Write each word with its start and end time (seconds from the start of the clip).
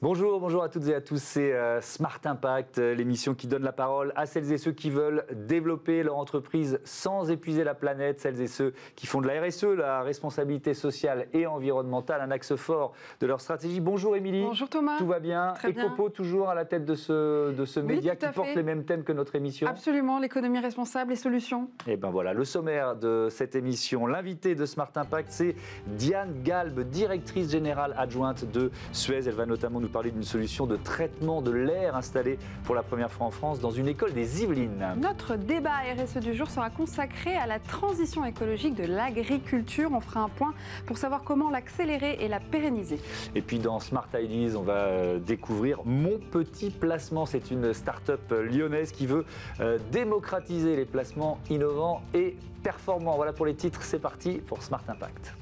Bonjour, 0.00 0.38
bonjour 0.38 0.62
à 0.62 0.68
toutes 0.68 0.86
et 0.86 0.94
à 0.94 1.00
tous. 1.00 1.20
C'est 1.20 1.52
euh, 1.52 1.80
Smart 1.80 2.20
Impact, 2.24 2.78
euh, 2.78 2.94
l'émission 2.94 3.34
qui 3.34 3.48
donne 3.48 3.64
la 3.64 3.72
parole 3.72 4.12
à 4.14 4.26
celles 4.26 4.52
et 4.52 4.56
ceux 4.56 4.70
qui 4.70 4.90
veulent 4.90 5.24
développer 5.32 6.04
leur 6.04 6.16
entreprise 6.18 6.78
sans 6.84 7.32
épuiser 7.32 7.64
la 7.64 7.74
planète, 7.74 8.20
celles 8.20 8.40
et 8.40 8.46
ceux 8.46 8.74
qui 8.94 9.08
font 9.08 9.20
de 9.20 9.26
la 9.26 9.42
RSE, 9.42 9.64
la 9.64 10.02
responsabilité 10.02 10.72
sociale 10.72 11.26
et 11.32 11.48
environnementale, 11.48 12.20
un 12.20 12.30
axe 12.30 12.54
fort 12.54 12.92
de 13.18 13.26
leur 13.26 13.40
stratégie. 13.40 13.80
Bonjour 13.80 14.14
Émilie. 14.14 14.44
Bonjour 14.44 14.68
Thomas. 14.68 14.98
Tout 14.98 15.06
va 15.08 15.18
bien? 15.18 15.54
Très 15.56 15.72
bien. 15.72 15.86
Ecopo 15.86 16.10
toujours 16.10 16.48
à 16.48 16.54
la 16.54 16.64
tête 16.64 16.84
de 16.84 16.94
ce, 16.94 17.50
de 17.50 17.64
ce 17.64 17.80
Oui, 17.80 17.86
média 17.96 18.14
qui 18.14 18.26
porte 18.32 18.50
fait. 18.50 18.54
les 18.54 18.62
mêmes 18.62 18.84
thèmes 18.84 19.02
que 19.02 19.12
notre 19.12 19.34
émission. 19.34 19.66
Absolument, 19.66 20.20
l'économie 20.20 20.60
responsable 20.60 21.12
et 21.12 21.16
solutions. 21.16 21.70
Et 21.88 21.96
ben 21.96 22.10
voilà, 22.10 22.34
le 22.34 22.44
sommaire 22.44 22.94
de 22.94 23.26
cette 23.32 23.56
émission. 23.56 24.06
L'invité 24.06 24.54
de 24.54 24.64
Smart 24.64 24.92
Impact, 24.94 25.30
c'est 25.32 25.56
Diane 25.88 26.40
Galbe, 26.44 26.82
directrice 26.88 27.50
générale 27.50 27.96
adjointe 27.98 28.44
de 28.48 28.70
Suez. 28.92 29.26
Elle 29.26 29.34
va 29.34 29.44
notamment 29.44 29.80
nous 29.80 29.87
parler 29.88 30.10
d'une 30.10 30.22
solution 30.22 30.66
de 30.66 30.76
traitement 30.76 31.42
de 31.42 31.50
l'air 31.50 31.96
installée 31.96 32.38
pour 32.64 32.74
la 32.74 32.82
première 32.82 33.10
fois 33.10 33.26
en 33.26 33.30
France 33.30 33.60
dans 33.60 33.70
une 33.70 33.88
école 33.88 34.12
des 34.12 34.42
Yvelines. 34.42 34.94
Notre 35.00 35.36
débat 35.36 35.78
RSE 35.96 36.18
du 36.18 36.34
jour 36.34 36.50
sera 36.50 36.70
consacré 36.70 37.36
à 37.36 37.46
la 37.46 37.58
transition 37.58 38.24
écologique 38.24 38.74
de 38.74 38.84
l'agriculture. 38.84 39.90
On 39.92 40.00
fera 40.00 40.20
un 40.20 40.28
point 40.28 40.54
pour 40.86 40.98
savoir 40.98 41.22
comment 41.24 41.50
l'accélérer 41.50 42.18
et 42.20 42.28
la 42.28 42.40
pérenniser. 42.40 43.00
Et 43.34 43.42
puis 43.42 43.58
dans 43.58 43.80
Smart 43.80 44.08
Ideas, 44.14 44.56
on 44.56 44.62
va 44.62 44.86
euh, 44.86 45.18
découvrir 45.18 45.80
Mon 45.84 46.18
Petit 46.30 46.70
Placement. 46.70 47.26
C'est 47.26 47.50
une 47.50 47.72
start-up 47.72 48.30
lyonnaise 48.30 48.92
qui 48.92 49.06
veut 49.06 49.24
euh, 49.60 49.78
démocratiser 49.92 50.76
les 50.76 50.84
placements 50.84 51.38
innovants 51.50 52.02
et 52.14 52.36
performants. 52.62 53.16
Voilà 53.16 53.32
pour 53.32 53.46
les 53.46 53.54
titres, 53.54 53.82
c'est 53.82 53.98
parti 53.98 54.38
pour 54.38 54.62
Smart 54.62 54.82
Impact. 54.88 55.34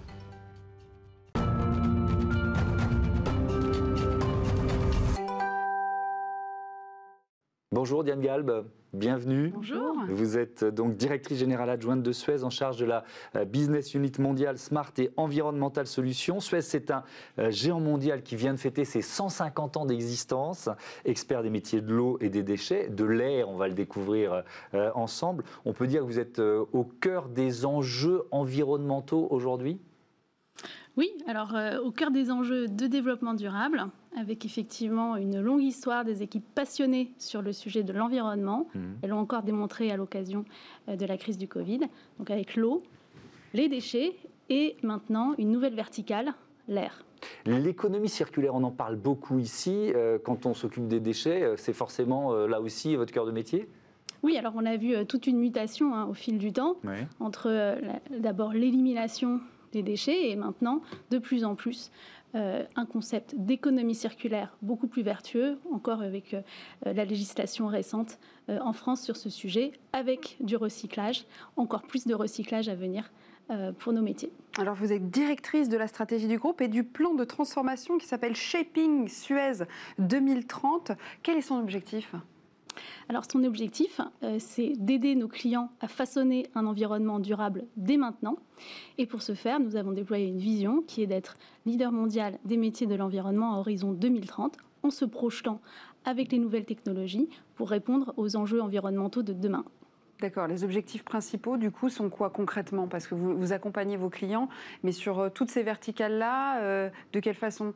Bonjour 7.87 8.03
Diane 8.03 8.21
Galbe, 8.21 8.65
bienvenue. 8.95 9.53
Bonjour. 9.55 9.95
Vous 10.09 10.39
êtes 10.39 10.65
euh, 10.65 10.73
donc 10.73 10.97
directrice 10.97 11.39
générale 11.39 11.71
adjointe 11.71 12.03
de 12.03 12.11
Suez 12.11 12.43
en 12.43 12.51
charge 12.51 12.79
de 12.79 12.85
la 12.85 13.05
euh, 13.37 13.45
business 13.45 13.95
unit 13.95 14.11
mondiale 14.19 14.59
Smart 14.59 14.91
et 14.99 15.13
Environmental 15.17 15.87
Solutions. 15.87 16.41
Suez, 16.41 16.63
c'est 16.63 16.91
un 16.91 17.05
euh, 17.39 17.53
géant 17.53 17.79
mondial 17.79 18.25
qui 18.25 18.35
vient 18.35 18.53
de 18.55 18.59
fêter 18.59 18.85
ses 18.85 19.03
150 19.03 19.77
ans 19.77 19.87
d'existence, 19.87 20.69
expert 21.05 21.45
des 21.45 21.51
métiers 21.51 21.81
de 21.81 21.95
l'eau 21.95 22.19
et 22.21 22.29
des 22.29 22.43
déchets, 22.43 22.89
de 22.89 23.05
l'air, 23.05 23.49
on 23.49 23.57
va 23.57 23.69
le 23.69 23.75
découvrir 23.75 24.43
ensemble. 24.97 25.45
On 25.65 25.73
peut 25.73 25.87
dire 25.87 26.01
que 26.01 26.07
vous 26.07 26.19
êtes 26.19 26.41
au 26.41 26.83
cœur 27.01 27.29
des 27.29 27.67
enjeux 27.67 28.25
environnementaux 28.33 29.29
aujourd'hui? 29.31 29.79
Oui, 30.97 31.11
alors 31.27 31.55
euh, 31.55 31.79
au 31.81 31.91
cœur 31.91 32.11
des 32.11 32.31
enjeux 32.31 32.69
de 32.69 32.87
développement 32.87 33.35
durable, 33.35 33.85
avec 34.17 34.47
effectivement 34.47 35.17
une 35.17 35.41
longue 35.41 35.63
histoire 35.63 36.05
des 36.07 36.23
équipes 36.23 36.47
passionnées 36.55 37.13
sur 37.19 37.43
le 37.43 37.53
sujet 37.53 37.83
de 37.83 37.93
l'environnement. 37.93 38.67
Mhm. 38.75 38.97
Elles 39.03 39.11
l'ont 39.11 39.19
encore 39.19 39.43
démontré 39.43 39.91
à 39.91 39.97
l'occasion 39.97 40.45
euh, 40.89 40.97
de 40.97 41.05
la 41.05 41.19
crise 41.19 41.37
du 41.37 41.49
Covid. 41.49 41.81
Donc 42.19 42.31
avec 42.31 42.57
l'eau, 42.57 42.83
les 43.53 43.69
déchets 43.69 44.17
et 44.49 44.77
maintenant 44.83 45.35
une 45.37 45.51
nouvelle 45.51 45.75
verticale, 45.75 46.33
l'air. 46.67 47.05
L'économie 47.45 48.09
circulaire, 48.09 48.55
on 48.55 48.63
en 48.63 48.71
parle 48.71 48.97
beaucoup 48.97 49.39
ici. 49.39 49.93
Euh, 49.95 50.19
Quand 50.23 50.47
on 50.47 50.55
s'occupe 50.55 50.87
des 50.89 51.01
déchets, 51.01 51.55
c'est 51.57 51.73
forcément 51.75 52.35
là 52.47 52.61
aussi 52.61 52.97
votre 52.97 53.13
cœur 53.13 53.27
de 53.27 53.33
métier? 53.33 53.69
Oui, 54.23 54.37
alors 54.39 54.55
on 54.57 54.65
a 54.65 54.77
vu 54.77 55.05
toute 55.07 55.27
une 55.27 55.39
mutation 55.39 55.95
hein, 55.95 56.07
au 56.07 56.15
fil 56.15 56.39
du 56.39 56.53
temps 56.53 56.77
Oui. 56.85 56.97
entre 57.21 57.77
d'abord 58.19 58.53
l'élimination 58.55 59.41
des 59.77 59.83
déchets 59.83 60.31
et 60.31 60.37
maintenant 60.37 60.81
de 61.11 61.19
plus 61.19 61.45
en 61.45 61.55
plus 61.55 61.91
euh, 62.35 62.65
un 62.75 62.87
concept 62.87 63.35
d'économie 63.37 63.95
circulaire 63.95 64.57
beaucoup 64.61 64.89
plus 64.89 65.03
vertueux, 65.03 65.59
encore 65.73 66.03
avec 66.03 66.35
euh, 66.35 66.43
la 66.85 67.05
législation 67.05 67.67
récente 67.67 68.19
euh, 68.49 68.59
en 68.61 68.73
France 68.73 69.03
sur 69.03 69.17
ce 69.17 69.31
sujet, 69.31 69.73
avec 69.93 70.37
du 70.41 70.57
recyclage, 70.57 71.25
encore 71.57 71.83
plus 71.83 72.07
de 72.07 72.15
recyclage 72.15 72.69
à 72.69 72.75
venir 72.75 73.11
pour 73.79 73.93
nos 73.93 74.03
métiers. 74.03 74.33
Alors 74.59 74.75
vous 74.75 74.93
êtes 74.93 75.09
directrice 75.09 75.69
de 75.69 75.77
la 75.77 75.87
stratégie 75.87 76.27
du 76.27 76.37
groupe 76.37 76.61
et 76.61 76.67
du 76.67 76.83
plan 76.83 77.15
de 77.15 77.23
transformation 77.23 77.97
qui 77.97 78.05
s'appelle 78.05 78.35
Shaping 78.35 79.07
Suez 79.07 79.63
2030. 80.01 80.91
Quel 81.23 81.37
est 81.37 81.43
son 81.43 81.61
objectif? 81.61 82.13
Alors 83.09 83.25
son 83.31 83.45
objectif, 83.45 84.01
euh, 84.23 84.37
c'est 84.39 84.73
d'aider 84.77 85.15
nos 85.15 85.29
clients 85.29 85.71
à 85.81 85.89
façonner 85.89 86.47
un 86.55 86.67
environnement 86.67 87.19
durable 87.19 87.65
dès 87.77 87.97
maintenant. 87.97 88.37
Et 88.99 89.07
pour 89.07 89.23
ce 89.23 89.35
faire, 89.35 89.61
nous 89.61 89.77
avons 89.77 89.93
déployé 89.93 90.27
une 90.27 90.39
vision 90.39 90.83
qui 90.87 91.03
est 91.03 91.07
d'être 91.07 91.37
leader 91.65 91.93
mondial 91.93 92.39
des 92.45 92.57
métiers 92.57 92.87
de 92.87 92.95
l'environnement 92.95 93.55
à 93.55 93.59
horizon 93.59 93.93
2030, 93.93 94.57
en 94.83 94.91
se 94.91 95.05
projetant 95.05 95.61
avec 96.05 96.33
les 96.33 96.39
nouvelles 96.39 96.65
technologies 96.65 97.29
pour 97.55 97.69
répondre 97.69 98.15
aux 98.17 98.37
enjeux 98.37 98.63
environnementaux 98.63 99.23
de 99.23 99.33
demain. 99.33 99.65
D'accord, 100.21 100.47
les 100.47 100.65
objectifs 100.65 101.05
principaux 101.05 101.59
du 101.59 101.71
coup 101.71 101.91
sont 101.91 102.09
quoi 102.09 102.31
concrètement? 102.31 102.87
Parce 102.87 103.07
que 103.07 103.15
vous, 103.15 103.53
accompagnez 103.53 103.99
vos 103.99 104.09
clients, 104.09 104.49
mais 104.83 104.93
sur 104.93 105.19
euh, 105.19 105.29
toutes 105.29 105.51
ces 105.51 105.63
verticales-là, 105.63 106.61
euh, 106.63 106.89
de 107.13 107.21
quelle 107.21 107.35
façon? 107.35 107.75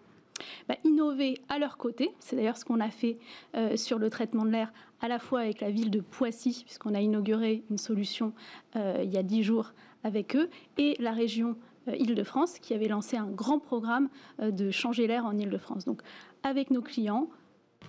Bah, 0.68 0.76
innover 0.84 1.38
à 1.48 1.58
leur 1.58 1.76
côté. 1.76 2.10
C'est 2.18 2.36
d'ailleurs 2.36 2.56
ce 2.56 2.64
qu'on 2.64 2.80
a 2.80 2.90
fait 2.90 3.18
euh, 3.56 3.76
sur 3.76 3.98
le 3.98 4.10
traitement 4.10 4.44
de 4.44 4.50
l'air, 4.50 4.72
à 5.00 5.08
la 5.08 5.18
fois 5.18 5.40
avec 5.40 5.60
la 5.60 5.70
ville 5.70 5.90
de 5.90 6.00
Poissy, 6.00 6.62
puisqu'on 6.64 6.94
a 6.94 7.00
inauguré 7.00 7.62
une 7.70 7.78
solution 7.78 8.32
euh, 8.76 9.00
il 9.02 9.10
y 9.10 9.16
a 9.16 9.22
dix 9.22 9.42
jours 9.42 9.72
avec 10.04 10.36
eux, 10.36 10.48
et 10.78 10.96
la 11.00 11.12
région 11.12 11.56
euh, 11.88 11.96
Île-de-France, 11.96 12.58
qui 12.58 12.74
avait 12.74 12.88
lancé 12.88 13.16
un 13.16 13.26
grand 13.26 13.58
programme 13.58 14.08
de 14.40 14.70
changer 14.70 15.06
l'air 15.06 15.24
en 15.26 15.36
Île-de-France. 15.36 15.84
Donc, 15.84 16.02
avec 16.42 16.70
nos 16.70 16.82
clients, 16.82 17.28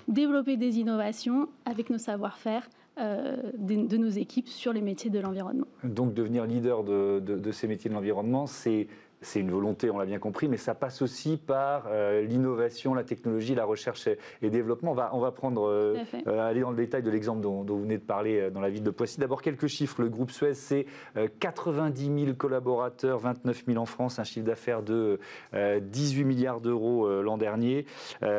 développer 0.07 0.57
des 0.57 0.79
innovations 0.79 1.47
avec 1.65 1.89
nos 1.89 1.97
savoir-faire 1.97 2.69
de, 2.97 3.97
nos 3.97 4.09
équipes 4.09 4.47
sur 4.49 4.73
les 4.73 4.81
métiers 4.81 5.09
de 5.09 5.19
l'environnement. 5.19 5.65
Donc 5.83 6.13
devenir 6.13 6.45
leader 6.45 6.83
de, 6.83 7.19
de- 7.19 7.39
de 7.39 7.51
ces 7.51 7.67
métiers 7.67 7.89
de 7.89 7.95
l'environnement, 7.95 8.45
c'est 8.45 8.87
c'est 9.21 9.39
une 9.39 9.51
volonté, 9.51 9.91
on 9.91 9.99
l'a 9.99 10.05
bien 10.05 10.19
compris, 10.19 10.47
mais 10.47 10.57
ça 10.57 10.73
passe 10.73 11.01
aussi 11.01 11.37
par 11.37 11.85
euh, 11.87 12.21
l'innovation, 12.23 12.95
la 12.95 13.03
technologie, 13.03 13.53
la 13.53 13.65
recherche 13.65 14.07
et, 14.07 14.17
et 14.41 14.49
développement. 14.49 14.91
On 14.91 14.95
va, 14.95 15.11
on 15.13 15.19
va 15.19 15.31
prendre, 15.31 15.67
euh, 15.67 15.95
euh, 16.27 16.39
aller 16.49 16.61
dans 16.61 16.71
le 16.71 16.75
détail 16.75 17.03
de 17.03 17.11
l'exemple 17.11 17.41
dont, 17.41 17.63
dont 17.63 17.75
vous 17.75 17.83
venez 17.83 17.99
de 17.99 18.03
parler 18.03 18.49
dans 18.51 18.61
la 18.61 18.69
ville 18.69 18.83
de 18.83 18.89
Poissy. 18.89 19.19
D'abord 19.19 19.43
quelques 19.43 19.67
chiffres. 19.67 20.01
Le 20.01 20.09
groupe 20.09 20.31
Suez, 20.31 20.55
c'est 20.55 20.87
euh, 21.17 21.27
90 21.39 22.25
000 22.25 22.35
collaborateurs, 22.35 23.19
29 23.19 23.65
000 23.67 23.77
en 23.77 23.85
France, 23.85 24.17
un 24.17 24.23
chiffre 24.23 24.45
d'affaires 24.45 24.81
de 24.81 25.19
euh, 25.53 25.79
18 25.79 26.23
milliards 26.23 26.61
d'euros 26.61 27.21
l'an 27.21 27.37
dernier. 27.37 27.85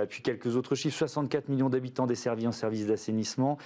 Puis 0.09 0.22
quelques 0.22 0.56
autres 0.56 0.75
chiffres 0.75 0.97
64 0.97 1.49
millions 1.49 1.69
d'habitants 1.69 2.06
desservis 2.06 2.47
en 2.47 2.53
services 2.53 2.87
d'assainissement, 2.87 3.59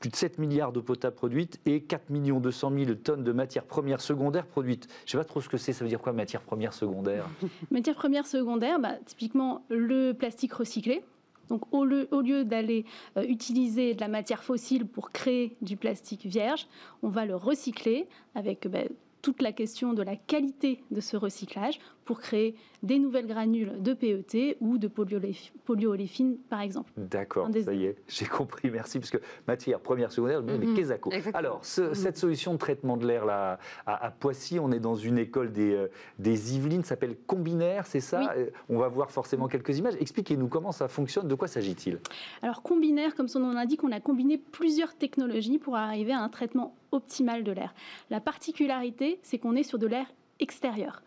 plus 0.00 0.10
de 0.10 0.16
7 0.16 0.38
milliards 0.38 0.72
d'eau 0.72 0.82
potable 0.82 1.16
produite 1.16 1.60
et 1.66 1.82
4 1.82 2.10
millions 2.10 2.40
200 2.40 2.72
000 2.76 2.94
tonnes 2.94 3.24
de 3.24 3.32
matières 3.32 3.64
premières 3.64 4.00
secondaires 4.00 4.46
produites. 4.46 4.88
Je 5.00 5.02
ne 5.04 5.10
sais 5.10 5.18
pas 5.18 5.24
trop 5.24 5.40
ce 5.40 5.48
que 5.48 5.56
c'est, 5.56 5.72
ça 5.72 5.84
veut 5.84 5.88
dire 5.88 6.00
quoi 6.00 6.12
matière 6.12 6.41
première 6.42 6.74
secondaire 6.74 7.26
Matières 7.70 7.96
premières 7.96 8.26
secondaires, 8.26 8.78
bah, 8.78 8.94
typiquement 9.06 9.64
le 9.68 10.12
plastique 10.12 10.52
recyclé. 10.52 11.02
Donc 11.48 11.62
au 11.72 11.84
lieu, 11.84 12.08
au 12.12 12.20
lieu 12.20 12.44
d'aller 12.44 12.84
euh, 13.16 13.24
utiliser 13.24 13.94
de 13.94 14.00
la 14.00 14.08
matière 14.08 14.42
fossile 14.42 14.86
pour 14.86 15.10
créer 15.10 15.56
du 15.60 15.76
plastique 15.76 16.24
vierge, 16.24 16.66
on 17.02 17.08
va 17.08 17.26
le 17.26 17.36
recycler 17.36 18.06
avec 18.34 18.68
bah, 18.68 18.84
toute 19.22 19.40
la 19.40 19.52
question 19.52 19.92
de 19.94 20.02
la 20.02 20.16
qualité 20.16 20.82
de 20.90 21.00
ce 21.00 21.16
recyclage 21.16 21.78
pour 22.04 22.18
créer 22.20 22.56
des 22.82 22.98
nouvelles 22.98 23.28
granules 23.28 23.80
de 23.80 23.94
PET 23.94 24.56
ou 24.60 24.76
de 24.76 24.88
polyolé- 24.88 25.52
polyoléphine 25.64 26.36
par 26.50 26.60
exemple. 26.60 26.90
D'accord, 26.96 27.48
des- 27.48 27.62
ça 27.62 27.72
y 27.72 27.84
est, 27.84 27.96
j'ai 28.08 28.26
compris, 28.26 28.68
merci, 28.70 28.98
parce 28.98 29.10
que 29.12 29.18
matière 29.46 29.78
première 29.78 30.10
secondaire, 30.10 30.42
mais 30.42 30.58
Mhm, 30.58 30.74
qu'est-ce 30.74 30.90
à 30.92 30.98
quoi 30.98 31.14
exactement. 31.14 31.38
Alors, 31.38 31.64
ce- 31.64 31.94
cette 31.94 32.16
solution 32.18 32.52
de 32.54 32.58
traitement 32.58 32.96
de 32.96 33.06
l'air 33.06 33.24
là, 33.24 33.60
à, 33.86 34.06
à 34.06 34.10
Poissy, 34.10 34.58
on 34.58 34.72
est 34.72 34.80
dans 34.80 34.96
une 34.96 35.18
école 35.18 35.52
des, 35.52 35.72
euh, 35.72 35.86
des 36.18 36.56
Yvelines, 36.56 36.82
s'appelle 36.82 37.16
Combinaire, 37.26 37.86
c'est 37.86 38.00
ça? 38.00 38.20
Oui. 38.36 38.42
Euh, 38.42 38.50
On 38.68 38.78
va 38.78 38.88
voir 38.88 39.10
forcément 39.12 39.46
quelques 39.46 39.78
images. 39.78 39.94
Expliquez-nous 40.00 40.48
comment 40.48 40.72
ça 40.72 40.88
fonctionne, 40.88 41.28
de 41.28 41.34
quoi 41.36 41.46
s'agit-il? 41.46 42.00
Alors 42.42 42.62
Combinaire, 42.62 43.14
comme 43.14 43.28
son 43.28 43.38
nom 43.38 43.52
l'indique, 43.52 43.84
on 43.84 43.92
a 43.92 44.00
combiné 44.00 44.38
plusieurs 44.38 44.96
technologies 44.96 45.58
pour 45.58 45.76
arriver 45.76 46.12
à 46.12 46.18
un 46.20 46.28
traitement 46.28 46.74
optimal 46.92 47.44
de 47.44 47.52
l'air. 47.52 47.74
La 48.10 48.20
particularité, 48.20 49.18
c'est 49.22 49.38
qu'on 49.38 49.56
est 49.56 49.62
sur 49.62 49.78
de 49.78 49.86
l'air 49.86 50.06
extérieur. 50.40 51.02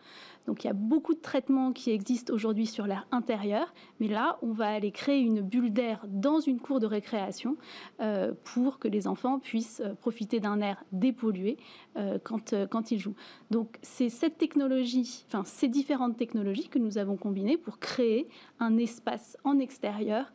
Donc 0.46 0.62
il 0.64 0.68
y 0.68 0.70
a 0.70 0.74
beaucoup 0.74 1.14
de 1.14 1.20
traitements 1.20 1.72
qui 1.72 1.90
existent 1.90 2.32
aujourd'hui 2.32 2.66
sur 2.66 2.86
l'air 2.86 3.06
intérieur, 3.10 3.74
mais 4.00 4.08
là, 4.08 4.38
on 4.42 4.52
va 4.52 4.68
aller 4.68 4.92
créer 4.92 5.20
une 5.20 5.40
bulle 5.40 5.72
d'air 5.72 6.04
dans 6.08 6.40
une 6.40 6.60
cour 6.60 6.80
de 6.80 6.86
récréation 6.86 7.56
euh, 8.00 8.32
pour 8.44 8.78
que 8.78 8.88
les 8.88 9.08
enfants 9.08 9.38
puissent 9.38 9.82
euh, 9.84 9.94
profiter 9.94 10.40
d'un 10.40 10.60
air 10.60 10.84
dépollué 10.92 11.58
euh, 11.96 12.18
quand, 12.22 12.54
quand 12.70 12.90
ils 12.92 12.98
jouent. 12.98 13.16
Donc 13.50 13.78
c'est 13.82 14.08
cette 14.08 14.38
technologie, 14.38 15.24
enfin 15.28 15.44
ces 15.44 15.68
différentes 15.68 16.16
technologies 16.16 16.68
que 16.68 16.78
nous 16.78 16.98
avons 16.98 17.16
combinées 17.16 17.56
pour 17.56 17.78
créer 17.78 18.28
un 18.60 18.76
espace 18.78 19.36
en 19.44 19.58
extérieur 19.58 20.32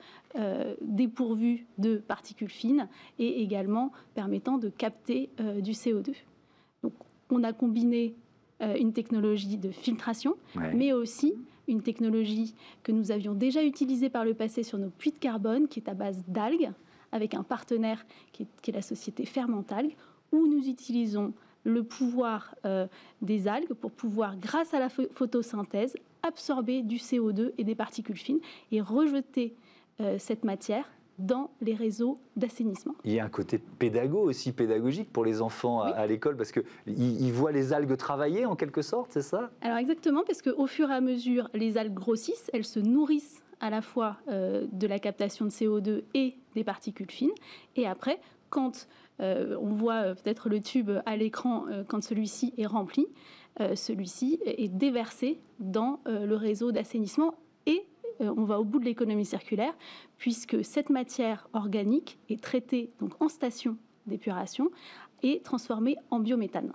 dépourvu 0.80 1.68
de 1.78 1.98
particules 1.98 2.50
fines 2.50 2.88
et 3.20 3.42
également 3.42 3.92
permettant 4.14 4.58
de 4.58 4.70
capter 4.70 5.30
du 5.60 5.72
CO2. 5.72 6.16
Donc 6.84 6.94
on 7.30 7.44
a 7.44 7.52
combiné 7.52 8.16
une 8.62 8.94
technologie 8.94 9.58
de 9.58 9.72
filtration, 9.72 10.36
mais 10.74 10.94
aussi 10.94 11.34
une 11.68 11.82
technologie 11.82 12.54
que 12.84 12.92
nous 12.92 13.12
avions 13.12 13.34
déjà 13.34 13.64
utilisée 13.64 14.10
par 14.10 14.26
le 14.26 14.34
passé 14.34 14.64
sur 14.64 14.78
nos 14.78 14.90
puits 14.90 15.12
de 15.12 15.18
carbone, 15.18 15.68
qui 15.68 15.80
est 15.80 15.90
à 15.90 15.94
base 15.94 16.24
d'algues, 16.28 16.72
avec 17.12 17.34
un 17.34 17.44
partenaire 17.44 18.06
qui 18.32 18.44
est, 18.68 18.72
la 18.72 18.82
société 18.82 19.26
Fermentalgue, 19.26 19.96
où 20.32 20.48
nous 20.48 20.68
utilisons 20.68 21.34
le 21.64 21.84
pouvoir 21.84 22.56
euh, 22.66 22.88
des 23.22 23.48
algues 23.48 23.74
pour 23.74 23.92
pouvoir, 23.92 24.38
grâce 24.38 24.74
à 24.74 24.80
la 24.80 24.90
photosynthèse, 24.90 25.96
absorber 26.24 26.82
du 26.82 26.98
CO2 26.98 27.52
et 27.58 27.64
des 27.64 27.76
particules 27.76 28.18
fines 28.18 28.40
et 28.72 28.82
rejeter 28.82 29.56
euh, 30.00 30.18
cette 30.18 30.44
matière 30.44 30.86
dans 31.26 31.52
les 31.62 31.76
réseaux 31.76 32.20
d'assainissement. 32.36 32.96
Il 33.04 33.14
y 33.14 33.20
a 33.20 33.26
un 33.26 33.30
côté 33.30 33.58
pédago 33.58 34.20
aussi, 34.20 34.52
pédagogique 34.52 35.12
pour 35.12 35.26
les 35.26 35.42
enfants 35.42 35.82
à, 35.82 36.06
l'école, 36.08 36.36
parce 36.36 36.52
qu'ils 36.52 36.64
ils 36.88 37.32
voient 37.32 37.52
les 37.52 37.74
algues 37.74 37.96
travailler 37.98 38.46
en 38.46 38.56
quelque 38.56 38.82
sorte, 38.82 39.12
c'est 39.12 39.22
ça? 39.22 39.52
Alors 39.62 39.78
exactement, 39.78 40.24
parce 40.26 40.42
qu'au 40.42 40.68
fur 40.68 40.90
et 40.90 40.94
à 40.94 41.02
mesure, 41.02 41.50
les 41.54 41.78
algues 41.78 41.94
grossissent, 41.94 42.50
elles 42.54 42.66
se 42.66 42.80
nourrissent 42.80 43.44
à 43.60 43.70
la 43.70 43.82
fois 43.82 44.18
euh, 44.28 44.66
de 44.72 44.88
la 44.88 45.00
captation 45.00 45.46
de 45.46 45.52
CO2 45.52 46.04
et 46.14 46.36
des 46.56 46.64
particules 46.64 47.12
fines, 47.12 47.32
et 47.76 47.88
après, 47.88 48.20
quand 48.50 48.88
euh, 49.20 49.56
on 49.62 49.70
voit 49.70 50.02
euh, 50.02 50.16
peut-être 50.16 50.50
le 50.50 50.60
tube 50.60 50.90
à 51.06 51.16
l'écran, 51.16 51.66
quand 51.88 52.04
celui-ci 52.04 52.54
est 52.58 52.66
rempli, 52.66 53.08
celui-ci 53.76 54.40
est 54.46 54.70
déversé 54.70 55.40
dans 55.60 56.00
le 56.06 56.36
réseau 56.36 56.72
d'assainissement 56.72 57.36
on 58.20 58.44
va 58.44 58.60
au 58.60 58.64
bout 58.64 58.80
de 58.80 58.86
l'économie 58.86 59.26
circulaire, 59.26 59.74
puisque 60.18 60.64
cette 60.64 60.90
matière 60.90 61.48
organique 61.54 62.20
est 62.30 62.42
traitée 62.42 62.92
donc 63.00 63.22
en 63.22 63.28
station 63.28 63.78
d'épuration 64.08 64.70
et 65.24 65.42
transformée 65.44 65.96
en 66.10 66.20
biométhane. 66.20 66.72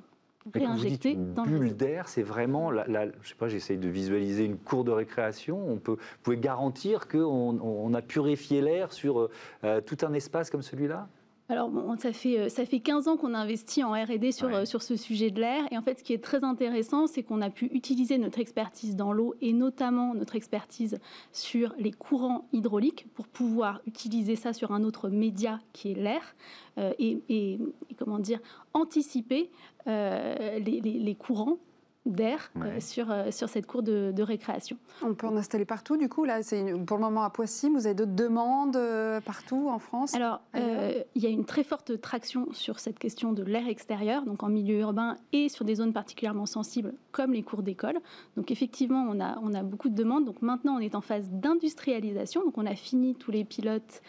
Réinjectée 0.54 1.12
une 1.12 1.34
dans 1.34 1.42
bulle 1.42 1.74
d'air, 1.74 2.06
c'est 2.08 2.22
vraiment, 2.22 2.70
la, 2.70 3.06
je 3.20 3.28
sais 3.28 3.34
pas, 3.34 3.48
j'essaye 3.48 3.78
de 3.78 3.88
visualiser 3.88 4.44
une 4.44 4.58
cour 4.58 4.84
de 4.84 4.92
récréation. 4.92 5.58
On 5.68 5.78
peut, 5.78 5.92
vous 5.92 6.22
pouvez 6.22 6.36
garantir 6.38 7.08
qu'on 7.08 7.58
on 7.60 7.94
a 7.94 8.02
purifié 8.02 8.60
l'air 8.60 8.92
sur 8.92 9.28
euh, 9.64 9.80
tout 9.80 9.98
un 10.02 10.12
espace 10.12 10.48
comme 10.50 10.62
celui-là? 10.62 11.08
Alors, 11.48 11.70
ça, 11.98 12.12
fait, 12.12 12.40
euh, 12.40 12.48
ça 12.48 12.66
fait 12.66 12.81
15 12.81 13.06
ans 13.06 13.16
qu'on 13.16 13.32
a 13.32 13.38
investi 13.38 13.84
en 13.84 13.93
RD 13.93 14.32
sur, 14.32 14.52
euh, 14.52 14.64
sur 14.64 14.82
ce 14.82 14.96
sujet 14.96 15.31
de 15.31 15.40
l'air. 15.40 15.64
Et 15.70 15.78
en 15.78 15.82
fait, 15.82 16.00
ce 16.00 16.04
qui 16.04 16.12
est 16.12 16.22
très 16.22 16.43
intéressant, 16.43 17.06
c'est 17.06 17.22
qu'on 17.22 17.40
a 17.40 17.50
pu 17.50 17.66
utiliser 17.66 18.19
notre 18.19 18.40
expertise 18.40 18.96
dans 18.96 19.12
l'eau 19.12 19.34
et 19.40 19.52
notamment 19.52 20.12
notre 20.14 20.34
expertise 20.34 20.98
sur 21.32 21.72
les 21.78 21.93
courants 21.93 22.48
hydrauliques 22.52 23.06
pour 23.14 23.28
pouvoir 23.28 23.81
utiliser 23.87 24.34
ça 24.34 24.52
sur 24.52 24.72
un 24.72 24.82
autre 24.82 25.08
média 25.08 25.60
qui 25.72 25.93
est 25.93 25.94
l'air 25.94 26.34
euh, 26.78 26.93
et, 26.98 27.60
comment 27.96 28.19
dire, 28.19 28.40
anticiper 28.75 29.50
les, 29.87 30.81
les 30.82 31.14
courants 31.14 31.58
d'air 32.06 32.50
euh, 32.56 32.80
sur, 32.80 33.10
euh, 33.10 33.30
sur 33.30 33.48
cette 33.48 33.66
cour 33.66 33.82
de, 33.82 34.22
récréation. 34.22 34.76
On 35.02 35.14
peut 35.14 35.26
en 35.26 35.36
installer 35.36 35.64
partout, 35.64 35.96
du 35.96 36.08
coup. 36.08 36.24
Là, 36.24 36.42
c'est 36.42 36.72
pour 36.86 36.96
le 36.96 37.02
moment 37.02 37.22
à 37.22 37.30
Poissy. 37.30 37.68
Vous 37.68 37.86
avez 37.86 37.94
d'autres 37.94 38.14
demandes 38.14 38.76
euh, 38.76 39.20
partout 39.20 39.68
en 39.68 39.78
France 39.78 40.14
Alors, 40.14 40.40
il 40.54 41.22
y 41.22 41.26
a 41.26 41.30
une 41.30 41.44
très 41.44 41.64
forte 41.64 42.00
traction 42.00 42.48
sur 42.52 42.78
cette 42.78 42.98
question 42.98 43.32
de 43.32 43.42
l'air 43.42 43.68
extérieur, 43.68 44.24
donc 44.24 44.42
en 44.42 44.48
milieu 44.48 44.78
urbain 44.80 45.16
et 45.32 45.48
sur 45.48 45.64
des 45.64 45.76
zones 45.76 45.92
particulièrement 45.92 46.46
sensibles 46.46 46.94
comme 47.12 47.32
les 47.32 47.42
cours 47.42 47.62
d'école. 47.62 47.98
Donc, 48.36 48.50
effectivement, 48.50 49.06
on 49.08 49.20
a, 49.20 49.38
on 49.42 49.54
a 49.54 49.62
beaucoup 49.62 49.88
de 49.88 49.94
demandes. 49.94 50.24
Donc, 50.24 50.42
maintenant, 50.42 50.76
on 50.76 50.80
est 50.80 50.94
en 50.94 51.00
phase 51.00 51.28
d'industrialisation. 51.30 52.44
Donc, 52.44 52.58
on 52.58 52.66
a 52.66 52.74
fini 52.74 53.14
tous 53.14 53.30
les 53.30 53.44
pilotes 53.44 54.02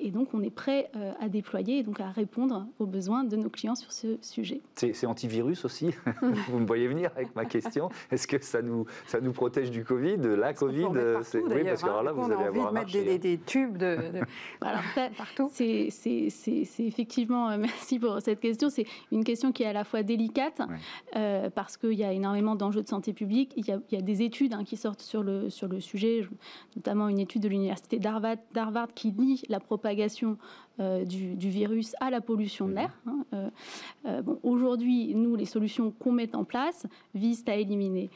et 0.00 0.10
donc 0.10 0.28
on 0.32 0.42
est 0.42 0.50
prêt 0.50 0.90
à 1.20 1.28
déployer 1.28 1.78
et 1.78 1.82
donc 1.82 2.00
à 2.00 2.10
répondre 2.10 2.66
aux 2.78 2.86
besoins 2.86 3.24
de 3.24 3.36
nos 3.36 3.50
clients 3.50 3.74
sur 3.74 3.92
ce 3.92 4.16
sujet. 4.20 4.60
C'est 4.74 5.06
antivirus 5.06 5.64
aussi? 5.64 5.90
Vous 6.48 6.58
me 6.58 6.66
voyez 6.66 6.86
venir? 6.88 7.10
Avec 7.16 7.34
ma 7.34 7.44
question. 7.44 7.88
Est-ce 8.10 8.26
que 8.26 8.42
ça 8.42 8.62
nous, 8.62 8.86
ça 9.06 9.20
nous 9.20 9.32
protège 9.32 9.70
du 9.70 9.84
Covid 9.84 10.18
La 10.36 10.52
Covid, 10.52 10.86
c'est 11.22 11.40
oui, 11.40 11.64
parce 11.64 11.82
que 11.82 11.88
alors 11.88 12.02
là, 12.02 12.10
hein. 12.10 12.14
vous 12.14 12.32
allez 12.32 12.44
avoir 12.44 12.72
mettre 12.72 12.92
des, 12.92 13.04
des, 13.04 13.18
des, 13.18 13.38
tubes 13.38 13.76
de, 13.76 13.96
partout. 15.16 15.48
C'est 15.52 15.88
effectivement, 16.78 17.50
euh, 17.50 17.56
merci 17.58 17.98
pour 17.98 18.20
cette 18.20 18.40
question. 18.40 18.70
C'est 18.70 18.86
une 19.12 19.24
question 19.24 19.52
qui 19.52 19.62
est 19.62 19.66
à 19.66 19.72
la 19.72 19.84
fois 19.84 20.02
délicate 20.02 20.60
euh, 21.16 21.50
parce 21.50 21.76
qu'il 21.76 21.94
y 21.94 22.04
a 22.04 22.12
énormément 22.12 22.54
d'enjeux 22.54 22.82
de 22.82 22.88
santé 22.88 23.12
publique. 23.12 23.52
Il 23.56 23.66
y 23.66 23.72
a, 23.72 23.78
il 23.90 23.94
y 23.94 23.98
a 23.98 24.02
des 24.02 24.22
études 24.22 24.52
hein, 24.54 24.64
qui 24.64 24.76
sortent 24.76 25.02
sur 25.02 25.22
le, 25.22 25.50
sur 25.50 25.68
le 25.68 25.80
sujet, 25.80 26.26
notamment 26.76 27.08
une 27.08 27.18
étude 27.18 27.42
de 27.42 27.48
l'université 27.48 27.98
d'Harvard 27.98 28.94
qui 28.94 29.10
lie 29.10 29.42
la 29.48 29.60
propagation 29.60 30.38
euh, 30.78 31.06
du, 31.06 31.48
virus 31.48 31.94
à 32.00 32.10
la 32.10 32.20
pollution 32.20 32.68
de 32.68 32.74
l'air. 32.74 32.90
Hein. 33.06 33.24
Euh, 33.32 33.48
euh, 34.04 34.22
aujourd'hui, 34.42 35.14
nous, 35.14 35.34
les 35.34 35.46
solutions 35.46 35.90
qu'on 35.90 36.12
met 36.12 36.36
en 36.36 36.44
place 36.44 36.86
visent 37.14 37.44
à 37.46 37.56
éliminer 37.56 38.10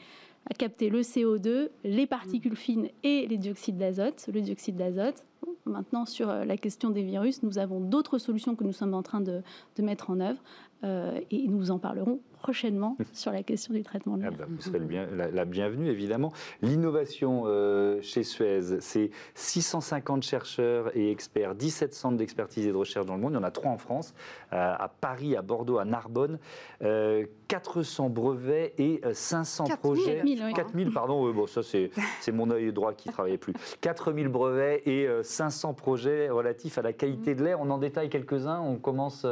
à 0.49 0.53
capter 0.53 0.89
le 0.89 1.01
CO2, 1.01 1.69
les 1.83 2.05
particules 2.05 2.55
fines 2.55 2.89
et 3.03 3.25
les 3.27 3.37
dioxydes 3.37 3.77
d'azote. 3.77 4.27
Le 4.31 4.41
dioxyde 4.41 4.75
d'azote, 4.75 5.23
maintenant 5.65 6.05
sur 6.05 6.27
la 6.27 6.57
question 6.57 6.89
des 6.91 7.03
virus, 7.03 7.41
nous 7.41 7.57
avons 7.57 7.79
d'autres 7.79 8.17
solutions 8.17 8.55
que 8.55 8.63
nous 8.63 8.73
sommes 8.73 8.93
en 8.93 9.03
train 9.03 9.21
de, 9.21 9.41
de 9.75 9.81
mettre 9.83 10.09
en 10.09 10.19
œuvre 10.19 10.41
et 10.83 11.47
nous 11.47 11.69
en 11.69 11.77
parlerons 11.77 12.19
prochainement 12.41 12.97
sur 13.13 13.31
la 13.31 13.43
question 13.43 13.73
du 13.73 13.83
traitement 13.83 14.17
de 14.17 14.23
l'air. 14.23 14.31
Ah 14.33 14.37
bah, 14.39 14.45
vous 14.49 14.61
serez 14.61 14.79
bien, 14.79 15.07
la, 15.07 15.45
bienvenue, 15.45 15.89
évidemment. 15.89 16.33
L'innovation 16.61 17.43
euh, 17.45 18.01
chez 18.01 18.23
Suez, 18.23 18.79
c'est 18.81 19.11
650 19.35 20.23
chercheurs 20.23 20.95
et 20.97 21.11
experts, 21.11 21.55
17 21.55 21.93
centres 21.93 22.17
d'expertise 22.17 22.65
et 22.67 22.71
de 22.71 22.77
recherche 22.77 23.05
dans 23.05 23.15
le 23.15 23.21
monde. 23.21 23.33
Il 23.33 23.35
y 23.35 23.39
en 23.39 23.43
a 23.43 23.51
trois 23.51 23.71
en 23.71 23.77
France, 23.77 24.13
euh, 24.53 24.73
à 24.77 24.89
Paris, 24.89 25.35
à 25.35 25.41
Bordeaux, 25.41 25.77
à 25.77 25.85
Narbonne. 25.85 26.39
400 26.81 28.05
euh, 28.05 28.09
brevets 28.09 28.73
et 28.77 29.01
500 29.13 29.65
projets. 29.81 30.15
4000, 30.15 30.53
4000 30.55 30.91
pardon, 30.91 31.31
bon, 31.31 31.47
ça 31.47 31.61
c'est 31.63 32.31
mon 32.31 32.49
œil 32.49 32.73
droit 32.73 32.93
qui 32.93 33.09
ne 33.09 33.13
travaillait 33.13 33.37
plus. 33.37 33.53
4000 33.81 34.27
brevets 34.27 34.81
et 34.87 35.07
500 35.21 35.73
projets 35.73 36.29
relatifs 36.29 36.77
à 36.77 36.81
la 36.81 36.93
qualité 36.93 37.35
de 37.35 37.43
l'air. 37.43 37.59
On 37.61 37.69
en 37.69 37.77
détaille 37.77 38.09
quelques-uns. 38.09 38.59
On 38.61 38.77
commence, 38.77 39.25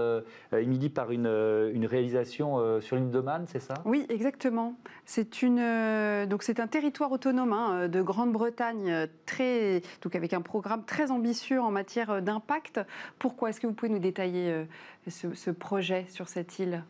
Émilie, 0.54 0.90
par 0.90 1.12
une, 1.12 1.28
une 1.74 1.86
réalisation 1.86 2.80
sur 2.82 2.99
de 3.00 3.24
c'est 3.48 3.60
ça? 3.60 3.76
Oui, 3.86 4.06
exactement. 4.10 4.76
C'est 5.06 5.42
une 5.42 5.60
euh, 5.60 6.26
donc 6.26 6.44
c'est 6.44 6.60
un 6.60 6.68
territoire 6.68 7.12
autonome 7.12 7.54
hein, 7.54 7.88
de 7.88 8.02
Grande-Bretagne 8.02 8.90
euh, 8.90 9.08
très 9.26 9.82
donc 10.02 10.16
avec 10.16 10.34
un 10.34 10.42
programme 10.42 10.84
très 10.86 11.12
ambitieux 11.12 11.62
en 11.62 11.72
matière 11.72 12.22
d'impact. 12.22 12.80
Pourquoi 13.18 13.50
Est-ce 13.50 13.60
que 13.60 13.68
vous 13.68 13.74
pouvez 13.74 13.92
nous 13.92 14.00
détailler 14.00 14.52
euh, 14.52 14.66
ce, 15.08 15.52
projet 15.52 16.06
sur 16.10 16.28
cette 16.28 16.60
île? 16.60 16.84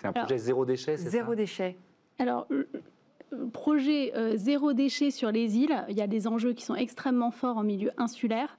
C'est 0.00 0.08
un 0.08 0.12
projet 0.12 0.38
zéro 0.38 0.64
déchet, 0.64 0.96
c'est 0.96 1.08
Zéro 1.08 1.34
déchet. 1.34 1.76
Alors 2.18 2.46
projet 3.52 4.12
zéro 4.36 4.72
déchet 4.72 5.10
sur 5.10 5.30
les 5.32 5.58
îles, 5.58 5.84
il 5.88 5.96
y 5.96 6.02
a 6.02 6.06
des 6.06 6.26
enjeux 6.26 6.52
qui 6.52 6.64
sont 6.64 6.74
extrêmement 6.74 7.30
forts 7.30 7.58
en 7.58 7.64
milieu 7.64 7.90
insulaire 7.96 8.56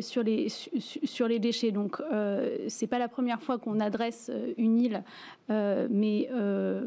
sur, 0.00 0.22
les, 0.22 0.48
sur 0.48 1.28
les 1.28 1.38
déchets. 1.38 1.70
Donc, 1.70 2.00
euh, 2.00 2.56
c'est 2.68 2.86
pas 2.86 2.98
la 2.98 3.08
première 3.08 3.42
fois 3.42 3.58
qu'on 3.58 3.80
adresse 3.80 4.30
une 4.56 4.78
île 4.78 5.04
euh, 5.50 5.86
mais 5.90 6.28
euh, 6.32 6.86